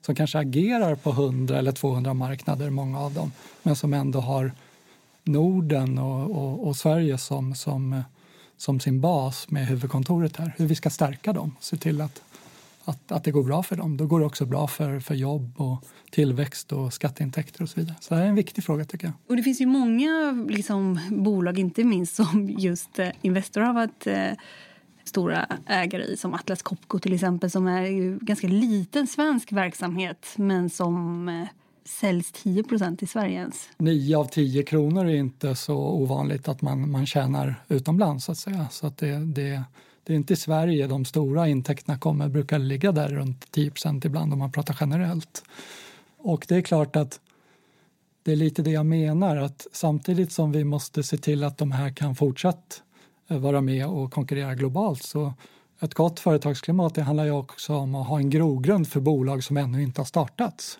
[0.00, 3.32] som kanske agerar på 100 eller 200 marknader, många av dem,
[3.62, 4.52] men som ändå har
[5.24, 8.02] Norden och, och, och Sverige som, som,
[8.56, 10.54] som sin bas med huvudkontoret här.
[10.56, 12.22] Hur vi ska stärka dem, se till att,
[12.88, 13.96] att, att det går bra för dem.
[13.96, 17.96] Då går det också bra för, för jobb och tillväxt och skatteintäkter och så vidare.
[18.00, 19.14] Så det är en viktig fråga tycker jag.
[19.28, 24.06] Och det finns ju många liksom, bolag, inte minst som just eh, Investor har varit
[24.06, 24.32] eh,
[25.04, 30.26] stora ägare i, som Atlas Copco till exempel, som är ju ganska liten svensk verksamhet
[30.36, 31.48] men som eh,
[31.84, 33.68] säljs 10% i Sverige ens.
[33.78, 38.24] Nio av tio kronor är inte så ovanligt att man, man tjänar utomlands.
[38.24, 38.68] Så att säga.
[38.70, 39.62] Så att det, det,
[40.08, 42.28] det är inte i Sverige de stora intäkterna kommer.
[42.28, 45.44] brukar ligga där runt 10% ibland om man pratar generellt.
[46.18, 47.20] Och det är klart att
[48.22, 51.72] det är lite det jag menar att samtidigt som vi måste se till att de
[51.72, 52.82] här kan fortsatt
[53.28, 55.32] eh, vara med och konkurrera globalt så
[55.80, 59.56] ett gott företagsklimat det handlar ju också om att ha en grogrund för bolag som
[59.56, 60.78] ännu inte har startats.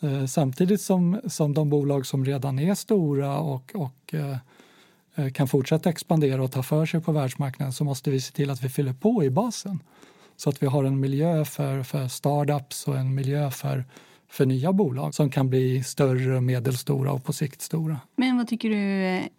[0.00, 4.36] Eh, samtidigt som, som de bolag som redan är stora och, och eh,
[5.34, 8.62] kan fortsätta expandera och ta för sig på världsmarknaden så måste vi se till att
[8.64, 9.82] vi fyller på i basen.
[10.36, 13.84] Så att vi har en miljö för, för startups och en miljö för,
[14.28, 18.00] för nya bolag som kan bli större, medelstora och på sikt stora.
[18.16, 18.76] Men vad tycker du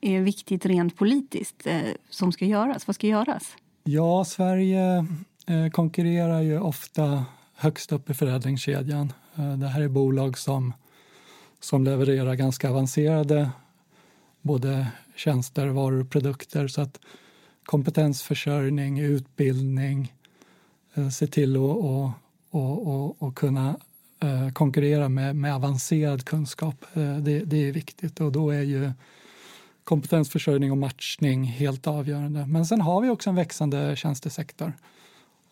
[0.01, 1.67] är viktigt rent politiskt
[2.09, 2.87] som ska göras?
[2.87, 3.55] Vad ska göras?
[3.83, 5.05] Ja, Sverige
[5.71, 10.73] konkurrerar ju ofta högst upp i förädlingskedjan Eh, det här är bolag som,
[11.59, 13.49] som levererar ganska avancerade
[14.41, 16.67] både tjänster, varor och produkter.
[16.67, 16.99] Så att
[17.63, 20.13] kompetensförsörjning, utbildning,
[20.93, 22.11] eh, se till att och,
[22.49, 23.75] och, och, och kunna
[24.19, 26.85] eh, konkurrera med, med avancerad kunskap.
[26.93, 28.91] Eh, det, det, är viktigt och då är ju
[29.83, 32.45] kompetensförsörjning och matchning helt avgörande.
[32.45, 34.73] Men sen har vi också en växande tjänstesektor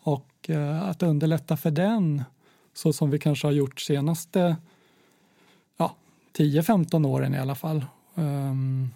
[0.02, 0.50] och
[0.82, 2.24] att underlätta för den
[2.74, 4.56] så som vi kanske har gjort senaste
[5.76, 5.96] ja,
[6.36, 7.84] 10-15 åren i alla fall.
[8.14, 8.90] Ehm,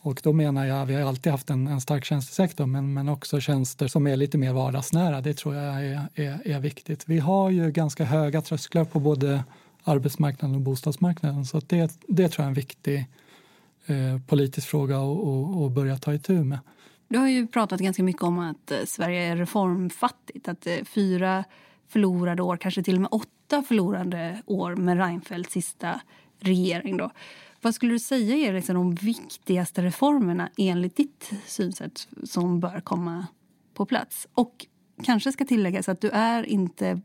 [0.00, 3.40] och då menar jag, vi har alltid haft en, en stark tjänstesektor men, men också
[3.40, 5.20] tjänster som är lite mer vardagsnära.
[5.20, 7.04] Det tror jag är, är, är viktigt.
[7.06, 9.44] Vi har ju ganska höga trösklar på både
[9.84, 13.06] arbetsmarknaden och bostadsmarknaden så det, det tror jag är en viktig
[13.86, 14.96] eh, politisk fråga
[15.66, 16.58] att börja ta itu med.
[17.08, 20.48] Du har ju pratat ganska mycket om att eh, Sverige är reformfattigt.
[20.48, 21.44] Att eh, fyra
[21.88, 26.00] förlorade år, kanske till och med åtta förlorade år med Reinfeldts sista
[26.40, 26.96] regering.
[26.96, 27.10] Då.
[27.62, 33.26] Vad skulle du säga är liksom de viktigaste reformerna enligt ditt synsätt som bör komma
[33.74, 34.26] på plats?
[34.34, 34.66] Och
[35.02, 37.00] kanske ska tilläggas att du är inte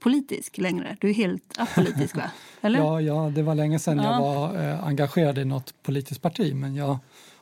[0.00, 0.96] politisk längre.
[1.00, 2.30] Du är helt apolitisk, va?
[2.60, 2.78] Eller?
[2.78, 4.04] ja, ja, det var länge sedan ja.
[4.12, 6.98] jag var eh, engagerad i något politiskt parti men jag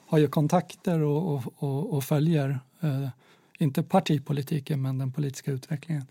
[0.06, 3.08] har ju kontakter och, och, och, och följer eh,
[3.58, 6.06] inte partipolitiken, men den politiska utvecklingen.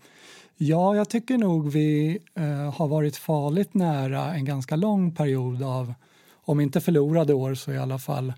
[0.56, 5.94] Ja, jag tycker nog vi eh, har varit farligt nära en ganska lång period av,
[6.46, 8.32] om inte förlorade år, så i alla fall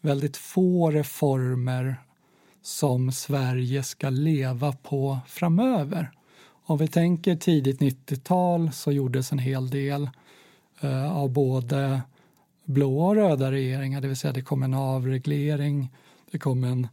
[0.00, 1.96] väldigt få reformer
[2.62, 6.10] som Sverige ska leva på framöver.
[6.66, 10.10] Om vi tänker tidigt 90-tal så gjordes en hel del
[10.80, 12.02] eh, av både
[12.64, 15.90] blå och röda regeringar, det vill säga det kom en avreglering,
[16.30, 16.88] det kom en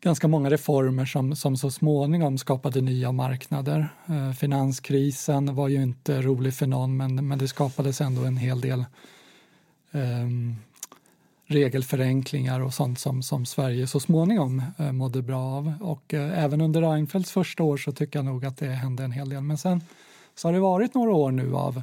[0.00, 3.88] ganska många reformer som, som så småningom skapade nya marknader.
[4.06, 8.60] Eh, finanskrisen var ju inte rolig för någon men, men det skapades ändå en hel
[8.60, 8.84] del
[9.92, 10.28] eh,
[11.46, 15.72] regelförenklingar och sånt som, som Sverige så småningom eh, mådde bra av.
[15.80, 19.12] Och eh, även under Reinfeldts första år så tycker jag nog att det hände en
[19.12, 19.42] hel del.
[19.42, 19.80] Men sen
[20.34, 21.82] så har det varit några år nu av,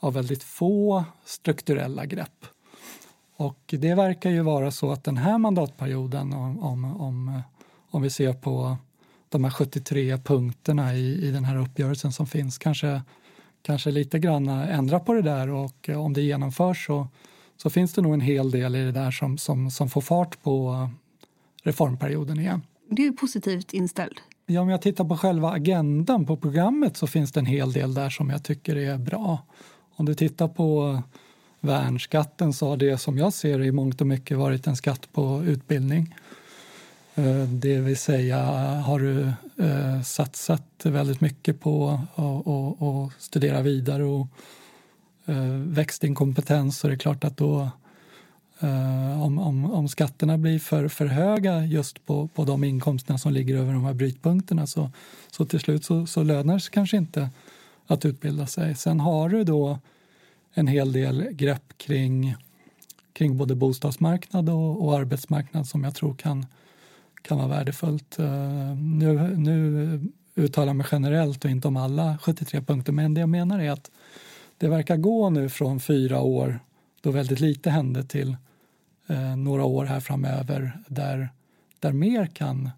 [0.00, 2.46] av väldigt få strukturella grepp.
[3.36, 7.40] Och det verkar ju vara så att den här mandatperioden, om, om, om, eh,
[7.90, 8.76] om vi ser på
[9.28, 13.02] de här 73 punkterna i, i den här uppgörelsen som finns, kanske,
[13.62, 17.08] kanske lite grann eh, ändra på det där och eh, om det genomförs så,
[17.62, 20.42] så finns det nog en hel del i det där som, som, som får fart
[20.42, 20.88] på
[21.62, 22.62] reformperioden igen.
[22.90, 24.20] Du är positivt inställd.
[24.46, 27.94] Ja, om jag tittar på själva agendan på programmet så finns det en hel del
[27.94, 29.38] där som jag tycker är bra.
[29.96, 31.02] Om du tittar på
[31.60, 35.42] värnskatten så har det som jag ser i mångt och mycket varit en skatt på
[35.44, 36.14] utbildning.
[37.14, 38.38] Eh, det vill säga,
[38.80, 39.22] har du
[39.64, 44.26] eh, satsat väldigt mycket på att studera vidare och
[45.28, 47.70] Eh, växt din kompetens så är det klart att då
[48.60, 53.32] eh, om, om, om skatterna blir för, för höga just på, på de inkomsterna som
[53.32, 54.90] ligger över de här brytpunkterna så,
[55.30, 57.30] så till slut så, så lönar det sig kanske inte
[57.86, 58.74] att utbilda sig.
[58.74, 59.78] Sen har du då
[60.54, 62.36] en hel del grepp kring,
[63.12, 66.46] kring både bostadsmarknad och, och arbetsmarknad som jag tror kan,
[67.22, 68.18] kan vara värdefullt.
[68.20, 70.00] Uh, nu, nu
[70.56, 72.92] jag mig generellt och inte om alla 73 punkter.
[72.92, 73.90] Men det jag menar är att
[74.58, 76.60] det verkar gå nu från fyra år
[77.00, 78.36] då väldigt lite hände till
[79.06, 81.28] eh, några år här framöver där,
[81.80, 82.70] där mer kan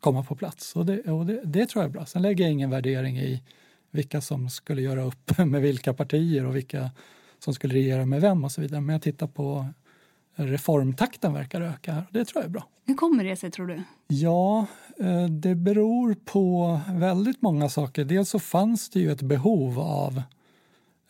[0.00, 0.76] komma på plats.
[0.76, 2.06] Och, det, och det, det, tror jag är bra.
[2.06, 3.42] Sen lägger jag ingen värdering i
[3.90, 6.90] vilka som skulle göra upp med vilka partier och vilka
[7.38, 8.80] som skulle regera med vem och så vidare.
[8.80, 9.66] Men jag tittar på
[10.34, 12.04] reformtakten verkar öka här.
[12.10, 12.68] Det tror jag är bra.
[12.84, 13.82] Hur kommer det sig tror du?
[14.08, 14.66] Ja,
[14.98, 18.04] eh, det beror på väldigt många saker.
[18.04, 20.22] Dels så fanns det ju ett behov av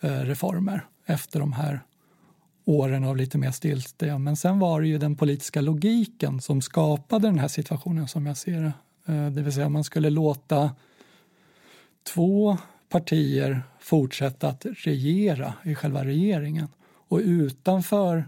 [0.01, 1.80] Eh, reformer efter de här
[2.64, 4.18] åren av lite mer stiltje.
[4.18, 8.36] Men sen var det ju den politiska logiken som skapade den här situationen som jag
[8.36, 8.72] ser det.
[9.12, 10.70] Eh, det vill säga man skulle låta
[12.14, 16.68] två partier fortsätta att regera i själva regeringen.
[17.09, 18.24] Och utanför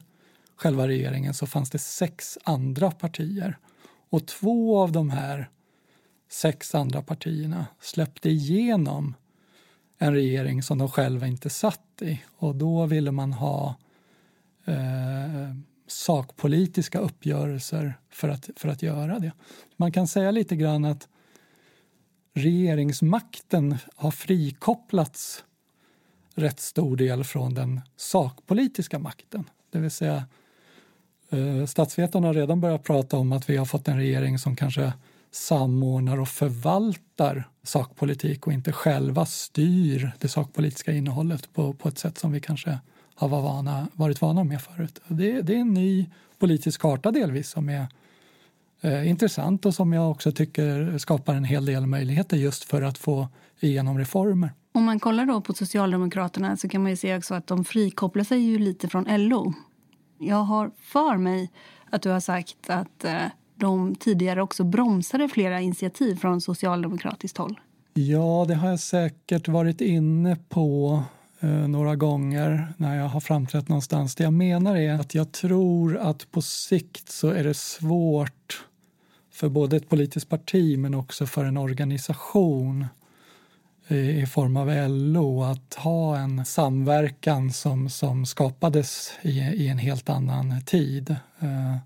[0.57, 3.59] själva regeringen så fanns det sex andra partier.
[4.11, 5.51] Och två av de här
[6.31, 9.15] sex andra partierna släppte igenom
[10.03, 12.21] en regering som de själva inte satt i.
[12.37, 13.75] Och då ville man ha
[14.65, 15.55] eh,
[15.87, 19.33] sakpolitiska uppgörelser för att, för att göra det.
[19.77, 21.09] Man kan säga lite grann att
[22.35, 25.45] regeringsmakten har frikopplats
[26.35, 29.45] rätt stor del från den sakpolitiska makten.
[29.71, 30.25] Det vill säga
[31.31, 34.93] eh, statsvetarna har redan börjat prata om att vi har fått en regering som kanske
[35.31, 42.19] samordnar och förvaltar sakpolitik och inte själva styr det sakpolitiska innehållet på, på ett sätt
[42.19, 42.79] som vi kanske
[43.15, 45.01] har varit vana, varit vana med förut.
[45.09, 47.87] Det, det är en ny politisk karta delvis som är
[48.81, 52.99] eh, intressant och som jag också tycker skapar en hel del möjligheter just för att
[52.99, 53.29] få
[53.61, 54.53] igenom reformer.
[54.73, 58.25] Om man kollar då på Socialdemokraterna så kan man ju se också att de frikopplar
[58.25, 59.53] sig ju lite från LO.
[60.19, 61.51] Jag har för mig
[61.91, 63.23] att du har sagt att eh,
[63.61, 67.61] de tidigare också bromsade flera initiativ från socialdemokratiskt håll.
[67.95, 71.03] Ja, det har jag säkert varit inne på
[71.41, 74.15] eh, några gånger när jag har framträtt någonstans.
[74.15, 78.65] Det jag menar är att jag tror att på sikt så är det svårt
[79.33, 82.87] för både ett politiskt parti men också för en organisation
[83.89, 89.79] eh, i form av LO att ha en samverkan som, som skapades i, i en
[89.79, 91.17] helt annan tid.
[91.41, 91.77] Eh, eh,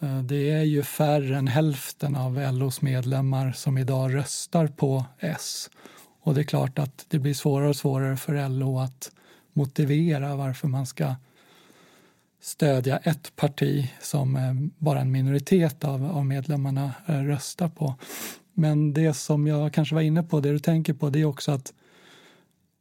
[0.00, 5.70] Eh, det är ju färre än hälften av LOs medlemmar som idag röstar på S.
[6.20, 9.10] Och det är klart att det blir svårare och svårare för LO att
[9.52, 11.14] motivera varför man ska
[12.40, 17.94] stödja ett parti som eh, bara en minoritet av, av medlemmarna eh, röstar på.
[18.54, 21.52] Men det som jag kanske var inne på, det du tänker på, det är också
[21.52, 21.72] att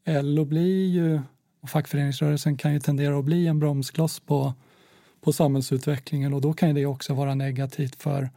[0.05, 1.21] LO blir ju,
[1.61, 4.53] och fackföreningsrörelsen kan ju tendera att bli en bromskloss på,
[5.21, 8.29] på samhällsutvecklingen och då kan det också vara negativt för,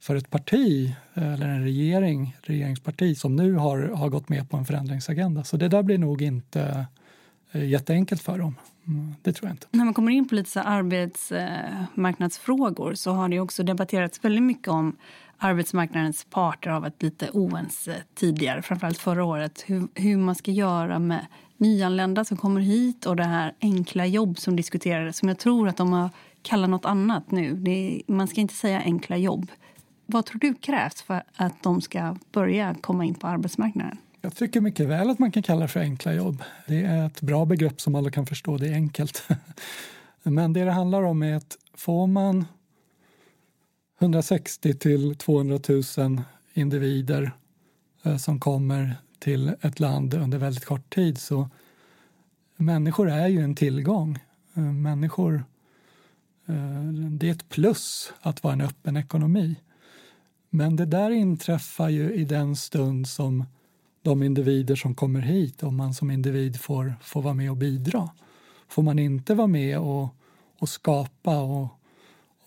[0.00, 4.64] för ett parti eller en regering, regeringsparti som nu har, har gått med på en
[4.64, 5.44] förändringsagenda.
[5.44, 6.86] Så det där blir nog inte
[7.52, 8.54] eh, jätteenkelt för dem.
[8.86, 9.66] Mm, det tror jag inte.
[9.70, 14.68] När man kommer in på lite arbetsmarknadsfrågor eh, så har det också debatterats väldigt mycket
[14.68, 14.96] om
[15.38, 20.50] arbetsmarknadens parter har varit lite oense eh, tidigare, framförallt förra året, hur, hur, man ska
[20.50, 21.26] göra med
[21.60, 25.76] nyanlända som kommer hit och det här enkla jobb som diskuterades, som jag tror att
[25.76, 26.10] de har
[26.42, 27.64] kallat något annat nu.
[27.66, 29.50] Är, man ska inte säga enkla jobb.
[30.06, 33.96] Vad tror du krävs för att de ska börja komma in på arbetsmarknaden?
[34.20, 36.42] Jag tycker mycket väl att man kan kalla det för enkla jobb.
[36.66, 39.22] Det är ett bra begrepp som alla kan förstå, det är enkelt.
[40.22, 42.44] Men det det handlar om är att får man
[44.00, 46.20] 160 till 200 000
[46.54, 47.32] individer
[48.02, 51.18] eh, som kommer till ett land under väldigt kort tid.
[51.18, 51.48] Så
[52.56, 54.18] människor är ju en tillgång.
[54.54, 55.44] Eh, människor,
[56.46, 59.56] eh, det är ett plus att vara en öppen ekonomi.
[60.50, 63.44] Men det där inträffar ju i den stund som
[64.02, 68.10] de individer som kommer hit, om man som individ får, får vara med och bidra.
[68.68, 70.08] Får man inte vara med och,
[70.58, 71.79] och skapa och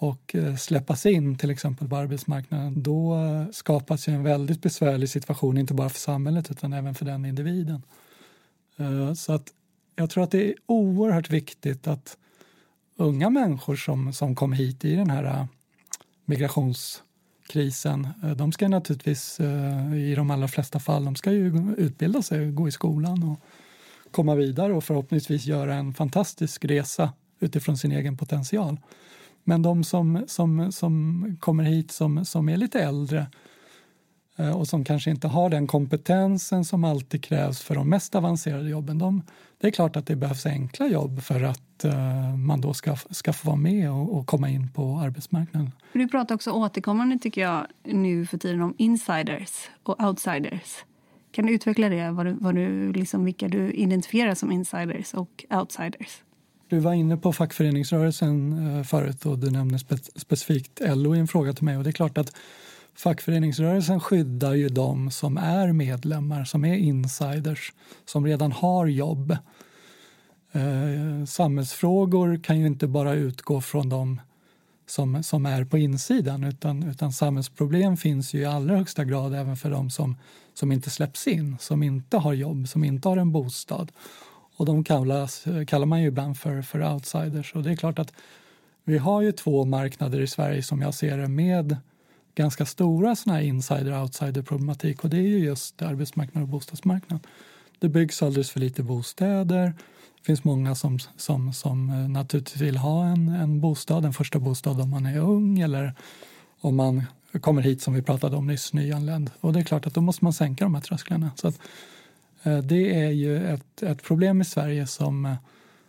[0.03, 5.09] och eh, släppas in till exempel på arbetsmarknaden då eh, skapas ju en väldigt besvärlig
[5.09, 7.81] situation, inte bara för samhället utan även för den individen.
[8.77, 9.47] Eh, så att
[9.95, 12.17] jag tror att det är oerhört viktigt att
[12.95, 15.47] unga människor som, som kom hit i den här
[16.25, 19.39] migrationskrisen, de ska naturligtvis
[19.95, 23.39] i de allra flesta fall, de ska ju utbilda sig, gå i skolan och
[24.11, 28.77] komma vidare och förhoppningsvis göra en fantastisk resa utifrån sin egen potential.
[29.43, 33.27] Men de som, som, som kommer hit som, som är lite äldre
[34.37, 38.69] eh, och som kanske inte har den kompetensen som alltid krävs för de mest avancerade
[38.69, 38.97] jobben.
[38.97, 39.21] De,
[39.57, 43.33] det är klart att det behövs enkla jobb för att uh, man då ska, ska
[43.33, 45.71] få vara med och, och, komma in på arbetsmarknaden.
[45.93, 50.85] Du pratar också återkommande tycker jag nu för tiden om insiders och outsiders.
[51.31, 55.45] Kan du utveckla det, vad du, vad du, liksom, vilka du identifierar som insiders och
[55.49, 56.23] outsiders?
[56.73, 61.27] Du var inne på fackföreningsrörelsen eh, förut och du nämnde spe specifikt LO i en
[61.27, 61.77] fråga till mig.
[61.77, 62.35] Och det är klart att
[62.95, 67.73] fackföreningsrörelsen skyddar ju de som är medlemmar, som är insiders,
[68.05, 69.37] som redan har jobb.
[70.51, 74.21] Eh, samhällsfrågor kan ju inte bara utgå från de
[74.85, 79.57] som, som är på insidan utan, utan samhällsproblem finns ju i allra högsta grad även
[79.57, 80.17] för de som,
[80.53, 83.91] som inte släpps in, som inte har jobb, som inte har en bostad.
[84.55, 87.55] Och de kallas, kallar man ju ibland för, för outsiders.
[87.55, 88.13] Och det är klart att
[88.83, 91.77] vi har ju två marknader i Sverige som jag ser det med
[92.35, 97.19] ganska stora såna insider-outsider-problematik och det är ju just arbetsmarknad och bostadsmarknad.
[97.79, 99.73] Det byggs alldeles för lite bostäder.
[100.17, 104.39] Det finns många som, som, som eh, naturligtvis vill ha en, en bostad, en första
[104.39, 105.93] bostad om man är ung eller
[106.61, 107.03] om man
[107.41, 109.31] kommer hit som vi pratade om nyss, nyanländ.
[109.39, 111.31] Och det är klart att då måste man sänka de här trösklarna.
[111.35, 111.59] Så att,
[112.43, 115.35] Eh, det är ju ett, ett problem i Sverige som eh,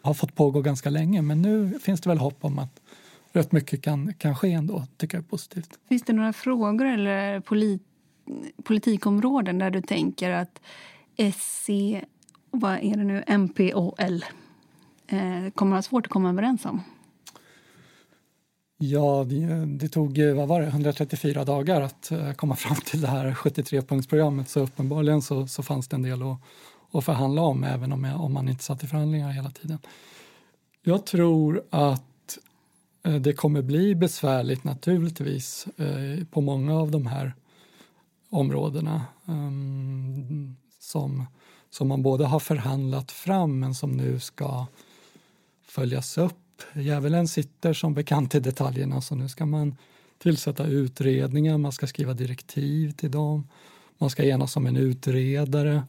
[0.02, 2.80] har fått pågå ganska länge men nu finns det väl hopp om att
[3.32, 5.78] rätt mycket kan, kan ske ändå, tycker jag är positivt.
[5.88, 7.82] Finns det några frågor eller polit,
[8.62, 10.60] politikområden där du tänker att
[11.34, 11.70] SC,
[12.50, 14.24] vad är det nu, MP och L
[15.06, 16.80] eh, kommer att ha svårt att komma överens om?
[18.90, 23.08] Ja, det, det, tog vad var det, 134 dagar att eh, komma fram till det
[23.08, 26.38] här 73-punktsprogrammet så uppenbarligen så, så fanns det en del att,
[26.92, 29.78] att förhandla om även om, jag, om man inte satt i förhandlingar hela tiden.
[30.82, 32.38] Jag tror att
[33.02, 37.34] eh, det kommer bli besvärligt naturligtvis eh, på många av de här
[38.30, 41.26] områdena ehm, som,
[41.70, 44.66] som man både har förhandlat fram men som nu ska
[45.66, 46.43] följas upp
[46.74, 49.76] Djävulen sitter som bekant i detaljerna så nu ska man
[50.18, 53.48] tillsätta utredningar, man ska skriva direktiv till dem,
[53.98, 55.82] man ska enas om en utredare,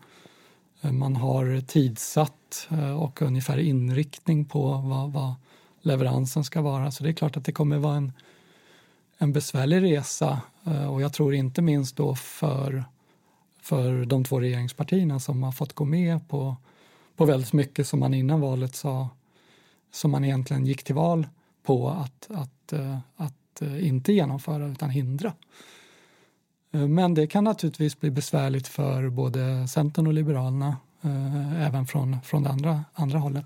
[0.82, 5.34] man har tidsatt eh, och ungefär inriktning på vad, vad
[5.82, 6.92] leveransen ska vara.
[6.92, 8.14] Så det är klart att det kommer vara en,
[9.18, 12.84] en besvärlig resa eh, och jag tror inte minst då för,
[13.62, 16.56] för de två regeringspartierna som har fått gå med på,
[17.16, 19.10] på väldigt mycket som man innan valet sa
[19.92, 21.28] som man egentligen gick till val
[21.64, 25.34] på att, att, eh, att eh, inte genomföra utan hindra.
[26.72, 30.78] Eh, men det kan naturligtvis bli besvärligt för både Centern och Liberalerna
[31.58, 33.46] även från, från det andra, andra hållet.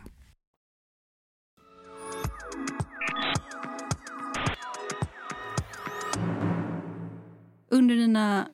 [7.81, 8.47] Under dina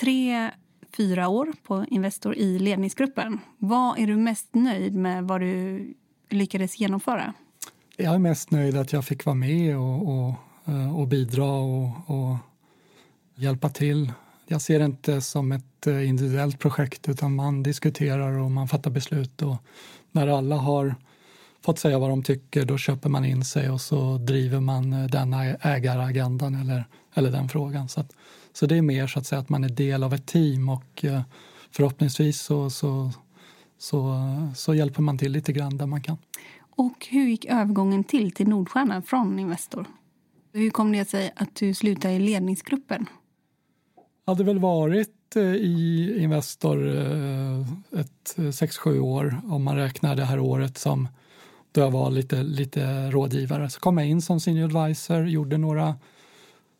[0.00, 0.50] tre,
[0.96, 5.94] fyra år på Investor i ledningsgruppen, vad är du mest nöjd med vad du
[6.30, 7.32] lyckades genomföra?
[7.96, 11.88] Jag är mest nöjd att jag fick vara med och, och, eh, och bidra och,
[12.06, 12.36] och
[13.34, 14.12] hjälpa till.
[14.46, 18.90] Jag ser det inte som ett eh, individuellt projekt utan man diskuterar och man fattar
[18.90, 19.56] beslut och
[20.12, 20.94] när alla har
[21.64, 25.06] fått säga vad de tycker, då köper man in sig och så driver man eh,
[25.06, 27.88] den ägaragendan eller, eller den frågan.
[27.88, 28.12] Så, att,
[28.56, 31.04] så det är mer så att säga att man är del av ett team och
[31.04, 31.20] eh,
[31.70, 33.10] förhoppningsvis så, så,
[33.78, 34.20] så,
[34.54, 36.16] så hjälper man till lite grann där man kan.
[36.76, 39.86] Och hur gick övergången till till Nordstjärna från Investor?
[40.52, 43.06] Hur kom det sig att du slutade i ledningsgruppen?
[44.24, 46.88] Jag hade väl varit eh, i Investor
[47.92, 51.08] ett 6-7 år om man räknar det här året som
[51.72, 53.70] då jag var lite, lite rådgivare.
[53.70, 55.94] Så kom jag in som senior advisor, gjorde några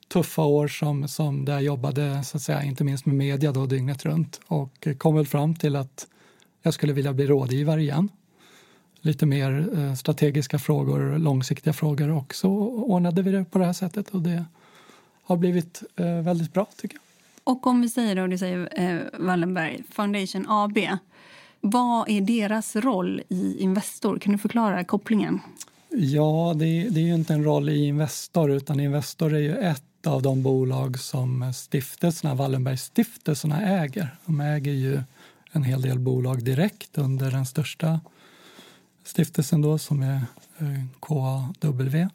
[0.08, 3.66] tuffa år som, som där jag jobbade så att säga, inte minst med media då,
[3.66, 6.06] dygnet runt och kom väl fram till att
[6.62, 8.08] jag skulle vilja bli rådgivare igen.
[9.00, 13.72] Lite mer eh, strategiska frågor, långsiktiga frågor och så ordnade vi det på det här
[13.72, 14.44] sättet och det
[15.22, 17.02] har blivit eh, väldigt bra tycker jag.
[17.44, 20.78] Och om vi säger då, du säger eh, Wallenberg Foundation AB.
[21.60, 24.18] Vad är deras roll i Investor?
[24.18, 25.40] Kan du förklara kopplingen?
[25.88, 29.84] Ja, det, det är ju inte en roll i Investor utan Investor är ju ett
[30.06, 34.16] av de bolag som stiftelserna, Wallenbergstiftelserna äger.
[34.26, 35.02] De äger ju
[35.52, 38.00] en hel del bolag direkt under den största
[39.04, 40.20] stiftelsen då som är
[40.58, 42.08] eh, KAW.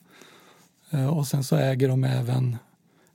[0.90, 2.58] Eh, och sen så äger de även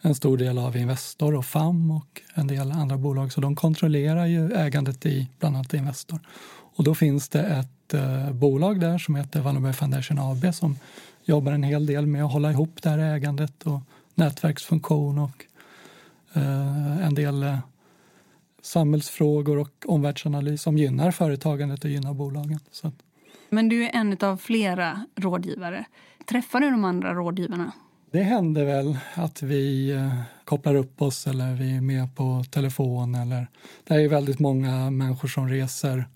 [0.01, 3.33] en stor del av Investor och FAM och en del andra bolag.
[3.33, 6.21] Så de kontrollerar ju ägandet i bland annat Investor.
[6.77, 10.79] Och då finns det ett eh, bolag där som heter Wallenberg Foundation AB som
[11.25, 13.81] jobbar en hel del med att hålla ihop det här ägandet och
[14.17, 15.45] nätverksfunktion och
[16.33, 17.59] eh, en del eh,
[18.63, 22.61] samhällsfrågor och omvärldsanalys som gynnar företagandet och gynnar bolagen.
[22.71, 22.93] Så.
[23.51, 25.85] Men du är en av flera rådgivare.
[26.27, 27.73] Träffar du de andra rådgivarna?
[28.11, 33.15] Det händer väl att vi eh, kopplar upp oss eller vi är med på telefon.
[33.15, 33.47] Eller,
[33.85, 36.09] det är väldigt många människor som reser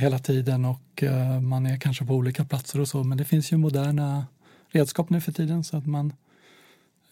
[0.00, 1.04] hela tiden och
[1.42, 3.04] man är kanske på olika platser och så.
[3.04, 4.26] Men det finns ju moderna
[4.68, 6.12] redskap nu för tiden så att man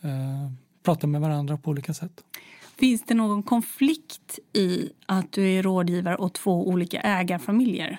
[0.05, 0.53] eh,
[0.83, 2.25] pratar med varandra på olika sätt.
[2.77, 7.99] Finns det någon konflikt i att du är rådgivare åt två olika ägarfamiljer?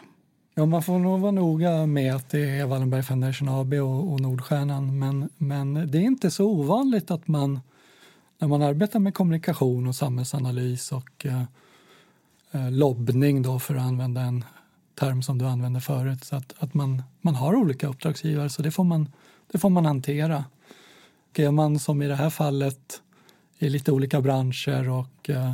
[0.55, 4.21] Ja, man får nog vara noga med att det är Wallenberg Foundation AB och, och
[4.21, 4.99] Nordstjärnan.
[4.99, 7.59] Men, men det är inte så ovanligt att man
[8.39, 11.43] när man arbetar med kommunikation och samhällsanalys och eh,
[12.51, 14.45] eh, lobbning då för att använda en
[14.95, 16.23] term som du använde förut.
[16.23, 19.09] Så att, att man, man har olika uppdragsgivare så det får man,
[19.51, 20.45] det får man hantera.
[21.35, 23.01] Och är man som i det här fallet
[23.57, 25.53] i lite olika branscher och eh,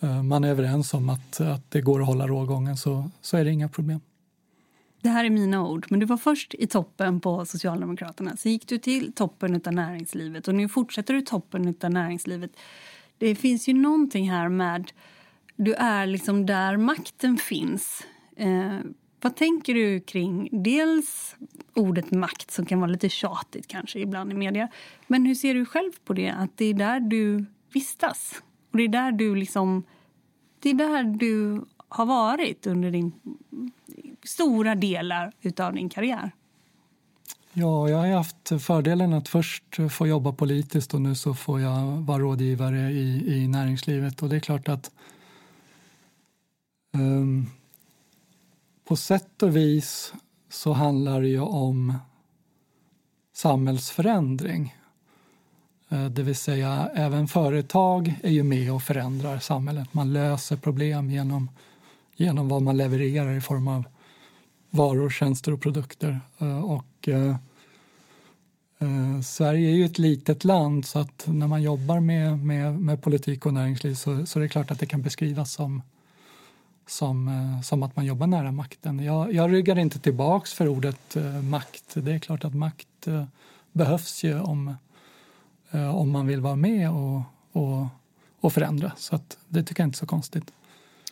[0.00, 3.44] eh, man är överens om att, att det går att hålla rågången så, så är
[3.44, 4.00] det inga problem.
[5.00, 8.36] Det här är mina ord, men du var först i toppen på Socialdemokraterna.
[8.36, 12.50] Sen gick du till toppen av näringslivet och nu fortsätter du toppen av näringslivet.
[13.18, 14.92] Det finns ju någonting här med...
[15.56, 18.02] Du är liksom där makten finns.
[18.36, 18.78] Eh,
[19.20, 21.36] vad tänker du kring dels
[21.74, 24.68] ordet makt som kan vara lite tjatigt kanske ibland i media.
[25.06, 26.30] Men hur ser du själv på det?
[26.30, 28.42] Att det är där du vistas?
[28.70, 29.84] Och det är där du liksom...
[30.58, 33.12] Det är där du har varit under din
[34.22, 36.30] stora delar av din karriär.
[37.52, 41.82] Ja, jag har haft fördelen att först få jobba politiskt och nu så får jag
[41.82, 44.22] vara rådgivare i, i näringslivet.
[44.22, 44.90] Och det är klart att
[46.94, 47.46] um,
[48.88, 50.12] på sätt och vis
[50.50, 51.94] så handlar det ju om
[53.32, 54.76] samhällsförändring.
[55.88, 59.94] Eh, det vill säga även företag är ju med och förändrar samhället.
[59.94, 61.50] Man löser problem genom,
[62.16, 63.84] genom vad man levererar i form av
[64.70, 66.20] varor, tjänster och produkter.
[66.38, 67.36] Eh, och, eh,
[68.78, 73.02] eh, Sverige är ju ett litet land så att när man jobbar med, med, med
[73.02, 75.82] politik och näringsliv så, så är det klart att det kan beskrivas som,
[76.86, 77.30] som,
[77.64, 78.98] som att man jobbar nära makten.
[78.98, 81.84] Jag, jag ryggar inte tillbaks för ordet eh, makt.
[81.94, 83.24] Det är klart att makt eh,
[83.72, 84.74] behövs ju om
[85.70, 87.22] Eh, om man vill vara med och,
[87.52, 87.86] och,
[88.40, 88.92] och förändra.
[88.96, 90.52] Så det tycker jag inte är så konstigt.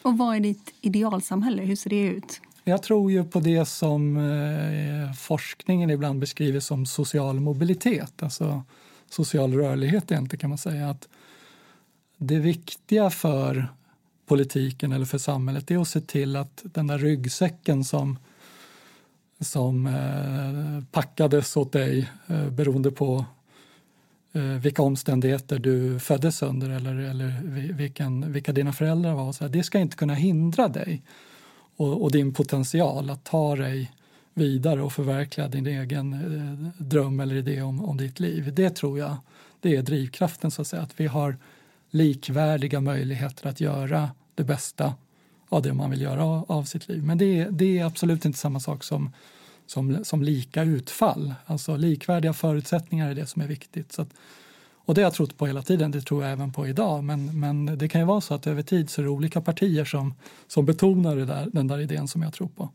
[0.03, 1.63] Och vad är ditt idealsamhälle?
[1.63, 2.41] Hur ser det ut?
[2.65, 8.63] Jag tror ju på det som eh, forskningen ibland beskriver som social mobilitet, alltså
[9.11, 10.91] social rörlighet egentligen kan man säga.
[10.91, 11.09] Att
[12.17, 13.69] det viktiga för
[14.27, 18.19] politiken eller för samhället är att se till att den där ryggsäcken som,
[19.41, 23.25] som eh, packades åt dig eh, beroende på
[24.37, 27.41] Eh, vilka omständigheter du föddes under eller, eller
[27.73, 29.33] vilken, vilka dina föräldrar var.
[29.33, 31.03] Så här, det ska inte kunna hindra dig
[31.77, 33.93] och, och, din potential att ta dig
[34.35, 38.55] vidare och förverkliga din egen eh, dröm eller idé om, om ditt liv.
[38.55, 39.17] Det tror jag
[39.61, 40.83] det är drivkraften, så att säga.
[40.83, 41.37] Att vi har
[41.95, 44.95] likvärdiga möjligheter att göra det bästa
[45.49, 47.03] av det man vill göra av sitt liv.
[47.03, 49.13] Men det, det är absolut inte samma sak som,
[49.67, 51.35] som, som lika utfall.
[51.47, 53.93] Alltså likvärdiga förutsättningar är det som är viktigt.
[53.93, 54.09] Så att,
[54.85, 57.05] och det har jag trott på hela tiden, det tror jag även på idag.
[57.05, 59.85] Men, men det kan ju vara så att över tid så är det olika partier
[59.85, 60.15] som,
[60.47, 62.69] som betonar där, den där idén som jag tror på.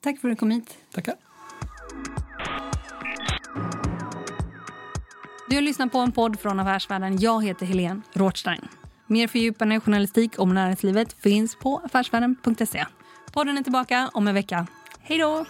[0.00, 0.74] Tack för att du kom hit.
[0.94, 1.14] Tackar.
[5.52, 7.20] Du har lyssnat på en podd från Affärsvärlden.
[7.20, 8.68] Jag heter Helene Rothstein.
[9.06, 12.84] Mer fördjupande journalistik om näringslivet finns på affärsvärlden.se.
[13.32, 14.66] Podden är tillbaka om en vecka.
[15.00, 15.46] Hej då!